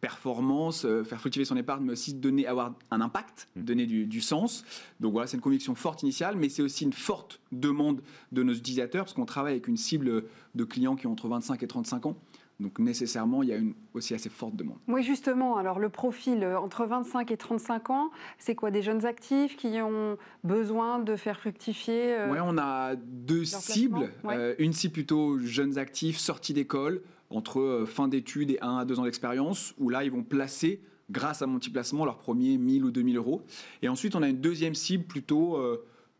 performance, 0.00 0.84
euh, 0.84 1.04
faire 1.04 1.18
fructifier 1.18 1.44
son 1.44 1.56
épargne, 1.56 1.84
mais 1.84 1.92
aussi 1.92 2.14
donner, 2.14 2.46
avoir 2.46 2.74
un 2.90 3.00
impact, 3.00 3.48
mm. 3.56 3.62
donner 3.62 3.86
du, 3.86 4.20
sens. 4.20 4.64
Donc 5.00 5.12
voilà, 5.12 5.26
c'est 5.26 5.36
une 5.36 5.42
conviction 5.42 5.74
forte 5.74 6.02
initiale, 6.02 6.36
mais 6.36 6.48
c'est 6.48 6.62
aussi 6.62 6.84
une 6.84 6.92
forte 6.92 7.40
demande 7.52 8.02
de 8.32 8.42
nos 8.42 8.52
utilisateurs, 8.52 9.04
parce 9.04 9.14
qu'on 9.14 9.26
travaille 9.26 9.52
avec 9.52 9.68
une 9.68 9.76
cible 9.76 10.24
de 10.54 10.64
clients 10.64 10.96
qui 10.96 11.06
ont 11.06 11.12
entre 11.12 11.28
25 11.28 11.62
et 11.62 11.66
35 11.66 12.06
ans. 12.06 12.16
Donc 12.60 12.80
nécessairement, 12.80 13.42
il 13.44 13.50
y 13.50 13.52
a 13.52 13.56
une 13.56 13.74
aussi 13.94 14.14
assez 14.14 14.28
forte 14.28 14.56
demande. 14.56 14.78
Oui, 14.88 15.02
justement. 15.04 15.56
Alors 15.56 15.78
le 15.78 15.88
profil 15.88 16.42
euh, 16.42 16.58
entre 16.58 16.86
25 16.86 17.30
et 17.30 17.36
35 17.36 17.90
ans, 17.90 18.10
c'est 18.38 18.56
quoi? 18.56 18.72
Des 18.72 18.82
jeunes 18.82 19.06
actifs 19.06 19.56
qui 19.56 19.80
ont 19.80 20.16
besoin 20.42 20.98
de 20.98 21.14
faire 21.14 21.38
fructifier 21.38 22.14
euh, 22.14 22.32
Oui, 22.32 22.38
on 22.42 22.58
a 22.58 22.96
deux 22.96 23.44
cibles. 23.44 24.10
une 24.58 24.72
cible 24.72 24.92
plutôt 24.92 25.38
jeunes 25.38 25.78
actifs, 25.78 26.18
sortis 26.18 26.52
d'école, 26.52 27.02
entre 27.30 27.60
euh, 27.60 27.86
fin 27.86 28.08
d'études 28.08 28.50
et 28.50 28.58
1 28.60 28.78
à 28.78 28.84
2 28.84 28.98
ans 28.98 29.04
d'expérience, 29.04 29.74
où 29.78 29.88
là, 29.88 30.02
ils 30.04 30.10
vont 30.10 30.22
placer, 30.22 30.80
grâce 31.10 31.42
à 31.42 31.46
multiplacement, 31.46 32.04
leurs 32.04 32.18
premiers 32.18 32.56
1000 32.58 32.84
ou 32.84 32.90
2000 32.90 33.16
euros. 33.16 33.42
Et 33.82 33.88
ensuite, 33.88 34.16
on 34.16 34.22
a 34.22 34.28
une 34.28 34.40
deuxième 34.40 34.74
cible 34.74 35.04
plutôt 35.04 35.58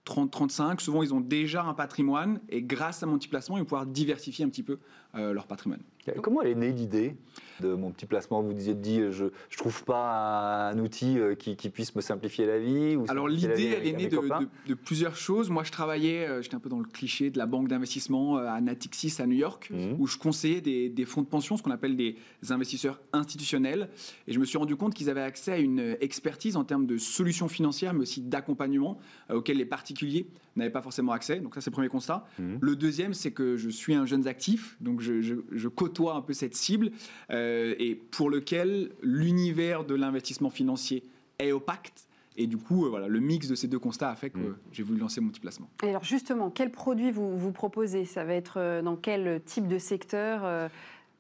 30-35. 0.07 0.73
Euh, 0.73 0.75
Souvent, 0.79 1.03
ils 1.03 1.15
ont 1.15 1.21
déjà 1.21 1.65
un 1.65 1.75
patrimoine 1.75 2.41
et 2.49 2.63
grâce 2.63 3.03
à 3.03 3.07
multiplacement, 3.07 3.57
ils 3.57 3.61
vont 3.61 3.67
pouvoir 3.67 3.87
diversifier 3.87 4.45
un 4.45 4.49
petit 4.49 4.63
peu 4.63 4.79
euh, 5.08 5.08
leur 5.15 5.47
patrimoine. 5.47 5.81
Comment 6.23 6.43
elle 6.43 6.51
est 6.51 6.55
née 6.55 6.73
l'idée 6.73 7.17
de 7.61 7.75
mon 7.75 7.91
petit 7.91 8.07
placement? 8.07 8.43
Vous 8.43 8.53
disiez 8.53 8.75
dit, 8.75 9.01
je 9.11 9.25
ne 9.25 9.31
trouve 9.57 9.85
pas 9.85 10.71
un 10.71 10.79
outil 10.79 11.19
euh, 11.19 11.35
qui, 11.35 11.55
puisse 11.71 11.95
me 11.95 12.01
simplifier 12.01 12.47
la 12.47 12.59
vie 12.59 12.97
ou 12.97 13.05
Alors 13.09 13.29
l'idée, 13.29 13.77
elle 13.77 13.87
est 13.87 13.93
née 13.93 14.07
de, 14.09 14.75
plusieurs 14.75 15.17
choses. 15.17 15.51
Moi, 15.51 15.65
je 15.65 15.73
travaillais, 15.73 16.27
euh, 16.27 16.43
j'étais 16.43 16.55
un 16.55 16.61
peu 16.61 16.69
dans 16.69 16.79
le 16.79 16.87
cliché 16.87 17.31
de 17.31 17.39
la 17.39 17.47
banque 17.47 17.69
d'investissement 17.69 18.37
à 18.37 18.61
Natixis 18.61 19.21
à 19.21 19.27
New 19.27 19.37
York, 19.37 19.71
mhm. 19.71 19.97
où 19.99 20.07
je 20.07 20.19
conseillais 20.19 20.61
des, 20.61 21.05
fonds 21.05 21.23
de 21.23 21.27
pension, 21.27 21.57
ce 21.57 21.63
qu'on 21.63 21.71
appelle 21.71 21.97
des 21.97 22.17
investisseurs 22.51 23.01
institutionnels. 23.13 23.89
Et 24.27 24.33
je 24.33 24.39
me 24.39 24.45
suis 24.45 24.59
rendu 24.59 24.77
compte 24.77 24.95
qu'ils 24.95 25.11
avaient 25.11 25.21
accès 25.21 25.53
à 25.53 25.59
une 25.59 25.97
expertise 26.01 26.57
en 26.57 26.65
termes 26.65 26.87
de 26.87 26.97
solutions 26.97 27.49
financières, 27.49 27.95
mais 27.95 28.03
aussi 28.03 28.21
d'accompagnement 28.21 28.99
auxquels 29.31 29.57
les 29.57 29.65
particuliers 29.65 30.27
n'avaient 30.59 30.71
pas 30.71 30.83
forcément 30.83 31.13
accès. 31.13 31.41
Donc 31.41 31.55
ça, 31.55 31.61
c'est 31.61 31.71
le 31.71 31.75
premier 31.75 31.89
constat. 31.89 32.25
Mhm. 32.39 32.59
Le 32.61 32.77
deuxième, 32.77 33.15
c'est 33.15 33.31
que 33.31 33.57
je 33.57 33.69
suis 33.69 33.95
un 33.95 34.07
jeune 34.07 34.27
actif, 34.27 34.77
donc 34.81 35.01
je, 35.01 35.21
je, 35.21 35.69
côtoie 35.69 36.15
un 36.15 36.23
peu 36.23 36.33
cette 36.33 36.55
cible, 36.55 36.91
euh, 37.31 37.75
et 37.79 37.95
pour 37.95 38.31
lequel 38.31 38.91
l'univers 39.03 39.85
de 39.85 39.95
l'investissement 39.95 40.51
financier 40.51 41.05
est 41.39 41.53
opaque. 41.53 41.93
Et 42.37 42.47
du 42.47 42.57
coup, 42.57 42.87
euh, 42.87 42.89
voilà, 42.89 43.09
le 43.09 43.19
mix 43.19 43.49
de 43.49 43.55
ces 43.55 43.67
deux 43.67 43.79
constats 43.81 44.11
a 44.11 44.17
fait 44.17 44.31
que 44.31 44.39
mhm. 44.39 44.57
j'ai 44.73 44.83
voulu 44.83 45.01
lancer 45.01 45.21
mon 45.21 45.29
petit 45.29 45.41
placement. 45.41 45.69
Et 45.83 45.89
alors 45.89 46.05
justement, 46.05 46.51
quel 46.51 46.71
produit 46.71 47.11
vous, 47.11 47.37
vous 47.37 47.53
proposez? 47.53 48.05
Ça 48.05 48.25
va 48.25 48.35
être 48.35 48.59
euh, 48.59 48.83
dans 48.83 48.97
quel 48.97 49.43
type 49.45 49.67
de 49.67 49.79
secteur 49.79 50.71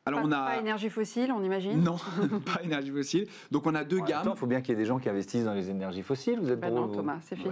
alors 0.08 0.22
pas, 0.22 0.26
on 0.26 0.32
a 0.32 0.46
pas 0.46 0.58
énergie 0.58 0.88
fossile, 0.88 1.32
on 1.32 1.42
imagine 1.42 1.82
Non, 1.82 1.96
pas 2.44 2.62
énergie 2.62 2.90
fossile. 2.90 3.26
Donc 3.50 3.66
on 3.66 3.74
a 3.74 3.84
deux 3.84 4.00
gammes. 4.00 4.30
Il 4.34 4.38
faut 4.38 4.46
bien 4.46 4.60
qu'il 4.60 4.70
y 4.70 4.72
ait 4.78 4.80
des 4.80 4.86
gens 4.86 4.98
qui 4.98 5.08
investissent 5.08 5.44
dans 5.44 5.54
les 5.54 5.70
énergies 5.70 6.02
fossiles. 6.02 6.38
Vous 6.40 6.50
êtes 6.50 6.60
ben 6.60 6.74
non, 6.74 6.88
Thomas, 6.88 7.18
c'est 7.22 7.36
fini. 7.36 7.50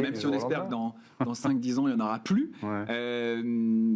Même 0.00 0.14
si 0.14 0.26
on 0.26 0.32
espère 0.32 0.66
que 0.66 0.70
dans, 0.70 0.94
dans 1.24 1.32
5-10 1.32 1.78
ans, 1.78 1.88
il 1.88 1.94
n'y 1.94 2.00
en 2.00 2.04
aura 2.04 2.18
plus. 2.18 2.52
Euh, 2.64 3.42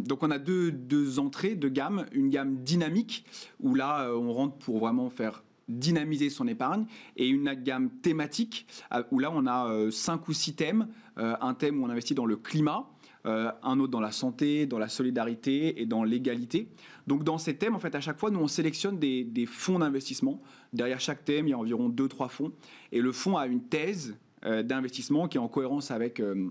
donc 0.03 0.23
on 0.23 0.31
a 0.31 0.39
deux, 0.39 0.71
deux 0.71 1.19
entrées, 1.19 1.55
deux 1.55 1.69
gammes. 1.69 2.05
Une 2.11 2.29
gamme 2.29 2.57
dynamique, 2.57 3.25
où 3.59 3.75
là, 3.75 4.07
euh, 4.07 4.15
on 4.15 4.31
rentre 4.33 4.57
pour 4.57 4.79
vraiment 4.79 5.09
faire 5.09 5.43
dynamiser 5.67 6.29
son 6.29 6.47
épargne 6.47 6.85
et 7.17 7.27
une 7.27 7.53
gamme 7.53 7.89
thématique 7.89 8.67
euh, 8.93 9.03
où 9.11 9.19
là 9.19 9.29
on 9.33 9.45
a 9.47 9.91
cinq 9.91 10.29
ou 10.29 10.33
six 10.33 10.55
thèmes 10.55 10.87
un 11.17 11.53
thème 11.55 11.81
où 11.81 11.85
on 11.85 11.89
investit 11.89 12.15
dans 12.15 12.25
le 12.25 12.37
climat 12.37 12.87
euh, 13.27 13.51
un 13.61 13.79
autre 13.79 13.91
dans 13.91 13.99
la 13.99 14.11
santé, 14.11 14.65
dans 14.65 14.79
la 14.79 14.87
solidarité 14.87 15.81
et 15.81 15.85
dans 15.85 16.05
l'égalité. 16.05 16.69
Donc 17.07 17.25
dans 17.25 17.37
ces 17.37 17.57
thèmes, 17.57 17.75
en 17.75 17.79
fait, 17.79 17.93
à 17.93 17.99
chaque 17.99 18.17
fois, 18.17 18.31
nous, 18.31 18.39
on 18.39 18.47
sélectionne 18.47 18.99
des, 18.99 19.45
fonds 19.45 19.79
d'investissement. 19.79 20.41
Derrière 20.71 21.01
chaque 21.01 21.25
thème, 21.25 21.47
il 21.47 21.49
y 21.49 21.53
a 21.53 21.57
environ 21.57 21.89
2-3 21.89 22.29
fonds. 22.29 22.53
Et 22.93 23.01
le 23.01 23.11
fonds 23.11 23.35
a 23.35 23.47
une 23.47 23.63
thèse 23.63 24.15
euh, 24.45 24.63
d'investissement 24.63 25.27
qui 25.27 25.37
est 25.37 25.41
en 25.41 25.49
cohérence 25.49 25.91
avec... 25.91 26.19
Euh, 26.19 26.49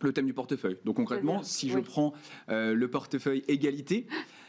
le 0.00 0.12
thème 0.12 0.26
du 0.26 0.34
portefeuille. 0.34 0.78
Donc 0.84 0.96
concrètement, 0.96 1.44
si 1.44 1.70
je 1.70 1.78
prends 1.78 2.12
le 2.48 2.86
portefeuille 2.86 3.44
égalité, 3.46 4.08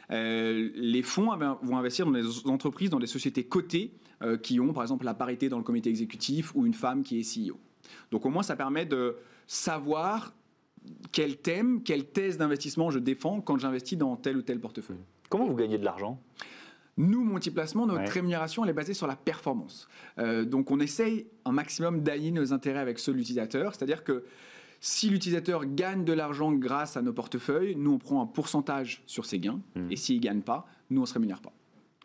les 0.10 1.02
fonds 1.04 1.30
vont 1.62 1.78
investir 1.78 2.08
dans 2.08 2.12
des 2.12 2.26
entreprises, 2.48 2.90
dans 2.90 2.98
des 2.98 3.06
sociétés 3.06 3.44
cotées 3.44 3.94
qui 4.42 4.60
ont 4.60 4.74
par 4.74 4.82
exemple 4.82 5.06
la 5.06 5.14
parité 5.14 5.50
dans 5.50 5.60
le 5.60 5.64
comité 5.64 5.92
exécutif 5.92 6.56
ou 6.56 6.66
une 6.66 6.74
femme 6.74 7.04
qui 7.04 7.20
est 7.20 7.52
CEO. 7.52 7.60
Donc 8.10 8.26
au 8.26 8.32
moins 8.32 8.42
ça 8.42 8.56
permet 8.56 8.88
de 8.88 9.16
savoir 9.46 10.34
quel 11.12 11.38
thème, 11.38 11.84
quelle 11.84 12.06
thèse 12.06 12.38
d'investissement 12.38 12.90
je 12.92 13.00
défends 13.00 13.42
quand 13.42 13.58
j'investis 13.58 13.98
dans 13.98 14.16
tel 14.16 14.38
ou 14.38 14.42
tel 14.42 14.60
portefeuille. 14.60 15.04
Comment 15.30 15.48
vous 15.48 15.56
gagnez 15.56 15.78
de 15.78 15.86
l'argent? 15.86 16.20
Nous, 16.98 17.24
multiplacement, 17.24 17.88
notre 17.88 18.12
rémunération, 18.12 18.64
elle 18.64 18.70
est 18.70 18.74
basée 18.74 18.94
sur 18.94 19.08
la 19.08 19.16
performance. 19.16 19.88
Euh, 20.20 20.46
donc, 20.46 20.70
on 20.70 20.80
essaye 20.80 21.26
un 21.44 21.52
maximum 21.52 22.02
d'aligner 22.02 22.32
nos 22.32 22.54
intérêts 22.54 22.80
avec 22.80 23.00
ceux 23.00 23.14
de 23.14 23.18
l'utilisateur. 23.18 23.74
C'est-à-dire 23.74 24.04
que 24.04 24.26
si 24.80 25.10
l'utilisateur 25.10 25.66
gagne 25.66 26.06
de 26.06 26.14
l'argent 26.14 26.52
grâce 26.52 26.96
à 26.96 27.02
nos 27.02 27.14
portefeuilles, 27.14 27.76
nous, 27.76 27.94
on 27.94 27.98
prend 27.98 28.22
un 28.22 28.28
pourcentage 28.28 29.02
sur 29.08 29.26
ses 29.26 29.40
gains. 29.40 29.60
Mmh. 29.76 29.92
Et 29.92 29.96
s'il 29.96 30.18
ne 30.18 30.22
gagne 30.22 30.42
pas, 30.42 30.68
nous, 30.92 31.00
on 31.00 31.04
ne 31.04 31.08
se 31.08 31.14
rémunère 31.14 31.42
pas. 31.42 31.54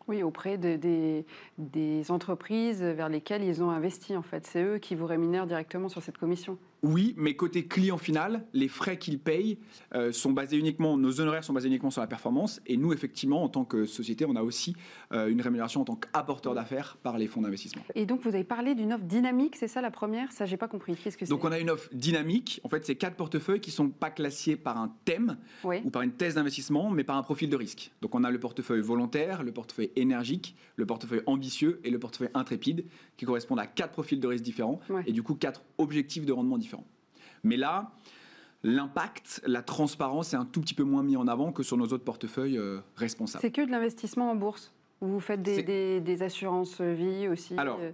Oui, 0.07 0.23
auprès 0.23 0.57
de, 0.57 0.77
des, 0.77 1.27
des 1.59 2.11
entreprises 2.11 2.83
vers 2.83 3.11
lesquelles 3.11 3.45
ils 3.45 3.63
ont 3.63 3.71
investi, 3.71 4.17
en 4.17 4.23
fait. 4.23 4.47
C'est 4.47 4.63
eux 4.63 4.79
qui 4.79 4.95
vous 4.95 5.05
rémunèrent 5.05 5.47
directement 5.47 5.91
sur 5.91 6.03
cette 6.03 6.17
commission. 6.17 6.57
Oui, 6.83 7.15
mais 7.17 7.35
côté 7.35 7.67
client 7.67 7.99
final, 7.99 8.47
les 8.53 8.69
frais 8.69 8.99
qu'ils 8.99 9.19
payent 9.19 9.59
euh, 9.95 10.13
sont 10.13 10.33
basés 10.33 10.57
uniquement, 10.57 10.97
nos 10.97 11.21
honoraires 11.21 11.45
sont 11.45 11.53
basés 11.53 11.69
uniquement 11.69 11.91
sur 11.91 12.01
la 12.01 12.07
performance. 12.07 12.61
Et 12.67 12.77
nous, 12.77 12.93
effectivement, 12.93 13.43
en 13.43 13.49
tant 13.49 13.65
que 13.65 13.85
société, 13.85 14.25
on 14.25 14.37
a 14.37 14.43
aussi 14.43 14.77
euh, 15.13 15.29
une 15.29 15.41
rémunération 15.41 15.81
en 15.81 15.85
tant 15.85 15.97
qu'apporteur 15.97 16.55
d'affaires 16.55 16.97
par 17.03 17.19
les 17.19 17.27
fonds 17.27 17.43
d'investissement. 17.43 17.83
Et 17.95 18.07
donc, 18.07 18.23
vous 18.23 18.35
avez 18.35 18.45
parlé 18.45 18.75
d'une 18.75 18.93
offre 18.93 19.05
dynamique, 19.05 19.57
c'est 19.57 19.69
ça 19.69 19.81
la 19.81 19.91
première? 19.91 20.31
Ça, 20.33 20.47
j'ai 20.47 20.57
pas 20.57 20.69
compris. 20.69 20.95
Qu'est-ce 20.97 21.19
que 21.19 21.27
c'est? 21.27 21.31
Donc, 21.31 21.45
on 21.45 21.53
a 21.53 21.59
une 21.59 21.71
offre 21.71 21.89
dynamique. 21.93 22.61
En 22.63 22.69
fait, 22.69 22.85
c'est 22.87 22.97
quatre 22.97 23.17
portefeuilles 23.17 23.61
qui 23.61 23.71
sont 23.71 23.89
pas 23.89 24.11
classés 24.11 24.57
par 24.57 24.79
un 24.79 24.93
thème 25.05 25.37
ou 25.65 25.91
par 25.91 26.03
une 26.03 26.13
thèse 26.13 26.37
d'investissement, 26.37 26.91
mais 26.91 27.05
par 27.05 27.17
un 27.17 27.23
profil 27.23 27.51
de 27.51 27.57
risque. 27.57 27.93
Donc, 28.03 28.15
on 28.15 28.25
a 28.25 28.31
le 28.31 28.39
portefeuille 28.39 28.83
volontaire, 28.83 29.43
le 29.43 29.53
portefeuille 29.53 29.91
énergique, 29.97 30.57
le 30.77 30.87
portefeuille 30.87 31.23
ambitieux 31.27 31.81
et 31.83 31.91
le 31.91 31.99
portefeuille 31.99 32.31
intrépide, 32.35 32.85
qui 33.17 33.25
correspondent 33.25 33.61
à 33.61 33.67
quatre 33.67 33.93
profils 33.93 34.21
de 34.21 34.27
risque 34.27 34.45
différents 34.45 34.81
et 35.07 35.13
du 35.13 35.23
coup 35.23 35.35
quatre 35.35 35.63
objectifs 35.79 36.25
de 36.25 36.33
rendement 36.33 36.59
différents. 36.59 36.68
Mais 37.43 37.57
là, 37.57 37.93
l'impact, 38.63 39.43
la 39.47 39.63
transparence 39.63 40.33
est 40.35 40.37
un 40.37 40.45
tout 40.45 40.61
petit 40.61 40.75
peu 40.75 40.85
moins 40.85 41.03
mis 41.03 41.17
en 41.17 41.27
avant 41.29 41.53
que 41.53 41.63
sur 41.63 41.77
nos 41.77 41.87
autres 41.87 42.05
portefeuilles 42.05 42.59
euh, 42.59 42.81
responsables. 42.97 43.43
C'est 43.43 43.51
que 43.51 43.63
de 43.63 43.71
l'investissement 43.71 44.31
en 44.31 44.37
bourse 44.37 44.73
Vous 45.01 45.21
faites 45.21 45.43
des, 45.43 46.23
assurances 46.23 46.81
vie 46.81 47.29
aussi 47.29 47.55
Alors, 47.57 47.79
euh 47.81 47.93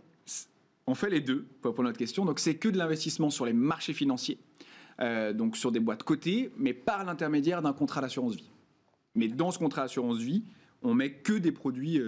on 0.86 0.94
fait 0.94 1.08
les 1.08 1.20
deux 1.20 1.46
pour 1.62 1.82
notre 1.82 1.98
question. 1.98 2.24
Donc, 2.26 2.38
c'est 2.38 2.56
que 2.56 2.68
de 2.68 2.76
l'investissement 2.76 3.30
sur 3.30 3.46
les 3.46 3.54
marchés 3.54 3.94
financiers, 3.94 4.38
euh, 5.00 5.32
donc 5.32 5.56
sur 5.56 5.72
des 5.72 5.80
boîtes 5.80 6.02
cotées, 6.02 6.52
mais 6.58 6.74
par 6.74 7.04
l'intermédiaire 7.04 7.62
d'un 7.62 7.72
contrat 7.72 8.02
d'assurance 8.02 8.34
vie. 8.34 8.50
Mais 9.14 9.28
dans 9.28 9.50
ce 9.50 9.58
contrat 9.58 9.82
d'assurance 9.82 10.18
vie, 10.18 10.44
on 10.82 10.92
met 10.92 11.10
que 11.10 11.32
des 11.32 11.52
produits 11.52 11.98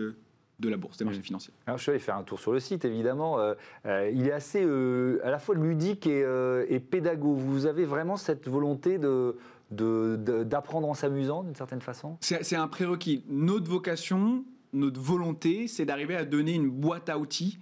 de 0.58 0.68
la 0.68 0.76
bourse, 0.76 0.96
des 0.96 1.04
marchés 1.04 1.20
mmh. 1.20 1.24
financiers. 1.24 1.54
Alors, 1.66 1.78
je 1.78 1.82
suis 1.82 1.90
allé 1.90 1.98
faire 1.98 2.16
un 2.16 2.22
tour 2.22 2.40
sur 2.40 2.52
le 2.52 2.60
site, 2.60 2.84
évidemment. 2.84 3.38
Euh, 3.38 3.54
euh, 3.84 4.10
il 4.12 4.26
est 4.26 4.32
assez 4.32 4.62
euh, 4.64 5.20
à 5.22 5.30
la 5.30 5.38
fois 5.38 5.54
ludique 5.54 6.06
et, 6.06 6.24
et, 6.68 6.80
pédago. 6.80 7.34
Vous 7.34 7.66
avez 7.66 7.84
vraiment 7.84 8.16
cette 8.16 8.48
volonté 8.48 8.98
de, 8.98 9.36
d'apprendre 9.70 10.88
en 10.88 10.94
s'amusant, 10.94 11.42
d'une 11.42 11.54
certaine 11.54 11.80
façon? 11.80 12.16
C'est 12.20 12.56
un 12.56 12.68
prérequis. 12.68 13.24
Notre 13.28 13.68
vocation, 13.70 14.44
notre 14.72 15.00
volonté, 15.00 15.68
c'est 15.68 15.84
d'arriver 15.84 16.16
à 16.16 16.24
donner 16.24 16.54
une 16.54 16.70
boîte 16.70 17.08
à 17.08 17.18
outils 17.18 17.58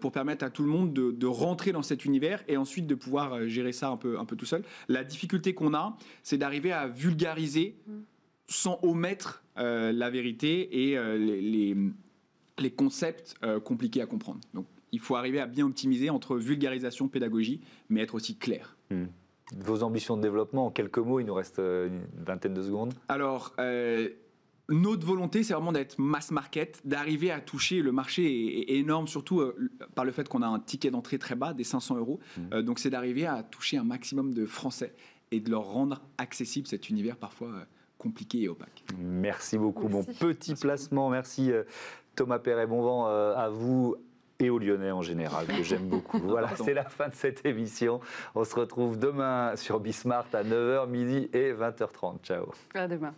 pour 0.00 0.12
permettre 0.12 0.44
à 0.44 0.50
tout 0.50 0.62
le 0.62 0.68
monde 0.68 0.92
de, 0.92 1.26
rentrer 1.26 1.72
dans 1.72 1.82
cet 1.82 2.04
univers 2.04 2.42
et 2.48 2.56
ensuite 2.56 2.86
de 2.86 2.94
pouvoir 2.94 3.48
gérer 3.48 3.72
ça 3.72 3.88
un 3.88 3.96
peu, 3.96 4.18
un 4.18 4.24
peu 4.24 4.36
tout 4.36 4.46
seul. 4.46 4.62
La 4.88 5.04
difficulté 5.04 5.54
qu'on 5.54 5.74
a, 5.74 5.96
c'est 6.22 6.38
d'arriver 6.38 6.72
à 6.72 6.86
vulgariser 6.86 7.76
mmh. 7.86 7.92
sans 8.46 8.78
omettre 8.82 9.42
la 9.56 10.10
vérité 10.10 10.90
et 10.90 11.18
les 11.18 11.40
les 11.40 11.76
concepts 12.66 13.34
euh, 13.42 13.60
compliqués 13.60 14.02
à 14.02 14.06
comprendre. 14.06 14.40
Donc, 14.54 14.66
il 14.92 15.00
faut 15.00 15.16
arriver 15.16 15.40
à 15.40 15.46
bien 15.46 15.66
optimiser 15.66 16.10
entre 16.10 16.36
vulgarisation, 16.36 17.08
pédagogie, 17.08 17.60
mais 17.88 18.02
être 18.02 18.14
aussi 18.14 18.36
clair. 18.36 18.76
Hmm. 18.90 19.06
Vos 19.56 19.82
ambitions 19.82 20.16
de 20.16 20.22
développement, 20.22 20.66
en 20.66 20.70
quelques 20.70 20.98
mots, 20.98 21.20
il 21.20 21.26
nous 21.26 21.34
reste 21.34 21.58
euh, 21.58 21.88
une 21.88 22.24
vingtaine 22.24 22.54
de 22.54 22.62
secondes. 22.62 22.94
Alors, 23.08 23.54
euh, 23.58 24.08
notre 24.68 25.06
volonté, 25.06 25.42
c'est 25.42 25.54
vraiment 25.54 25.72
d'être 25.72 25.98
mass 25.98 26.30
market, 26.30 26.80
d'arriver 26.84 27.30
à 27.30 27.40
toucher 27.40 27.80
le 27.80 27.92
marché 27.92 28.70
est, 28.70 28.76
énorme, 28.76 29.08
surtout 29.08 29.42
par 29.94 30.04
le 30.04 30.12
fait 30.12 30.28
qu'on 30.28 30.42
a 30.42 30.46
un 30.46 30.58
ticket 30.58 30.90
d'entrée 30.90 31.18
très 31.18 31.34
bas, 31.34 31.54
des 31.54 31.64
500 31.64 31.96
euros. 31.96 32.20
Hmm. 32.36 32.62
donc, 32.62 32.78
c'est 32.78 32.90
d'arriver 32.90 33.26
à 33.26 33.42
toucher 33.42 33.78
un 33.78 33.84
maximum 33.84 34.34
de 34.34 34.44
Français 34.44 34.94
et 35.30 35.40
de 35.40 35.50
leur 35.50 35.64
rendre 35.64 36.02
accessible 36.18 36.66
cet 36.66 36.90
univers 36.90 37.16
parfois 37.16 37.66
compliqué 37.98 38.42
et 38.42 38.48
opaque. 38.48 38.84
Merci 38.98 39.58
beaucoup. 39.58 39.88
Mon 39.88 40.04
petit 40.04 40.54
placement. 40.54 41.10
Merci 41.10 41.50
Thomas 42.18 42.40
Perret, 42.40 42.66
bon 42.66 42.82
vent 42.82 43.06
euh, 43.06 43.32
à 43.36 43.48
vous 43.48 43.94
et 44.40 44.50
aux 44.50 44.58
Lyonnais 44.58 44.90
en 44.90 45.02
général, 45.02 45.46
que 45.46 45.62
j'aime 45.62 45.88
beaucoup. 45.88 46.18
Voilà, 46.18 46.48
c'est 46.56 46.74
la 46.74 46.82
fin 46.82 47.06
de 47.06 47.14
cette 47.14 47.46
émission. 47.46 48.00
On 48.34 48.42
se 48.42 48.56
retrouve 48.56 48.98
demain 48.98 49.54
sur 49.54 49.78
Bismart 49.78 50.26
à 50.32 50.42
9h, 50.42 50.88
midi 50.88 51.30
et 51.32 51.52
20h30. 51.52 52.18
Ciao. 52.24 52.46
À 52.74 52.88
demain. 52.88 53.14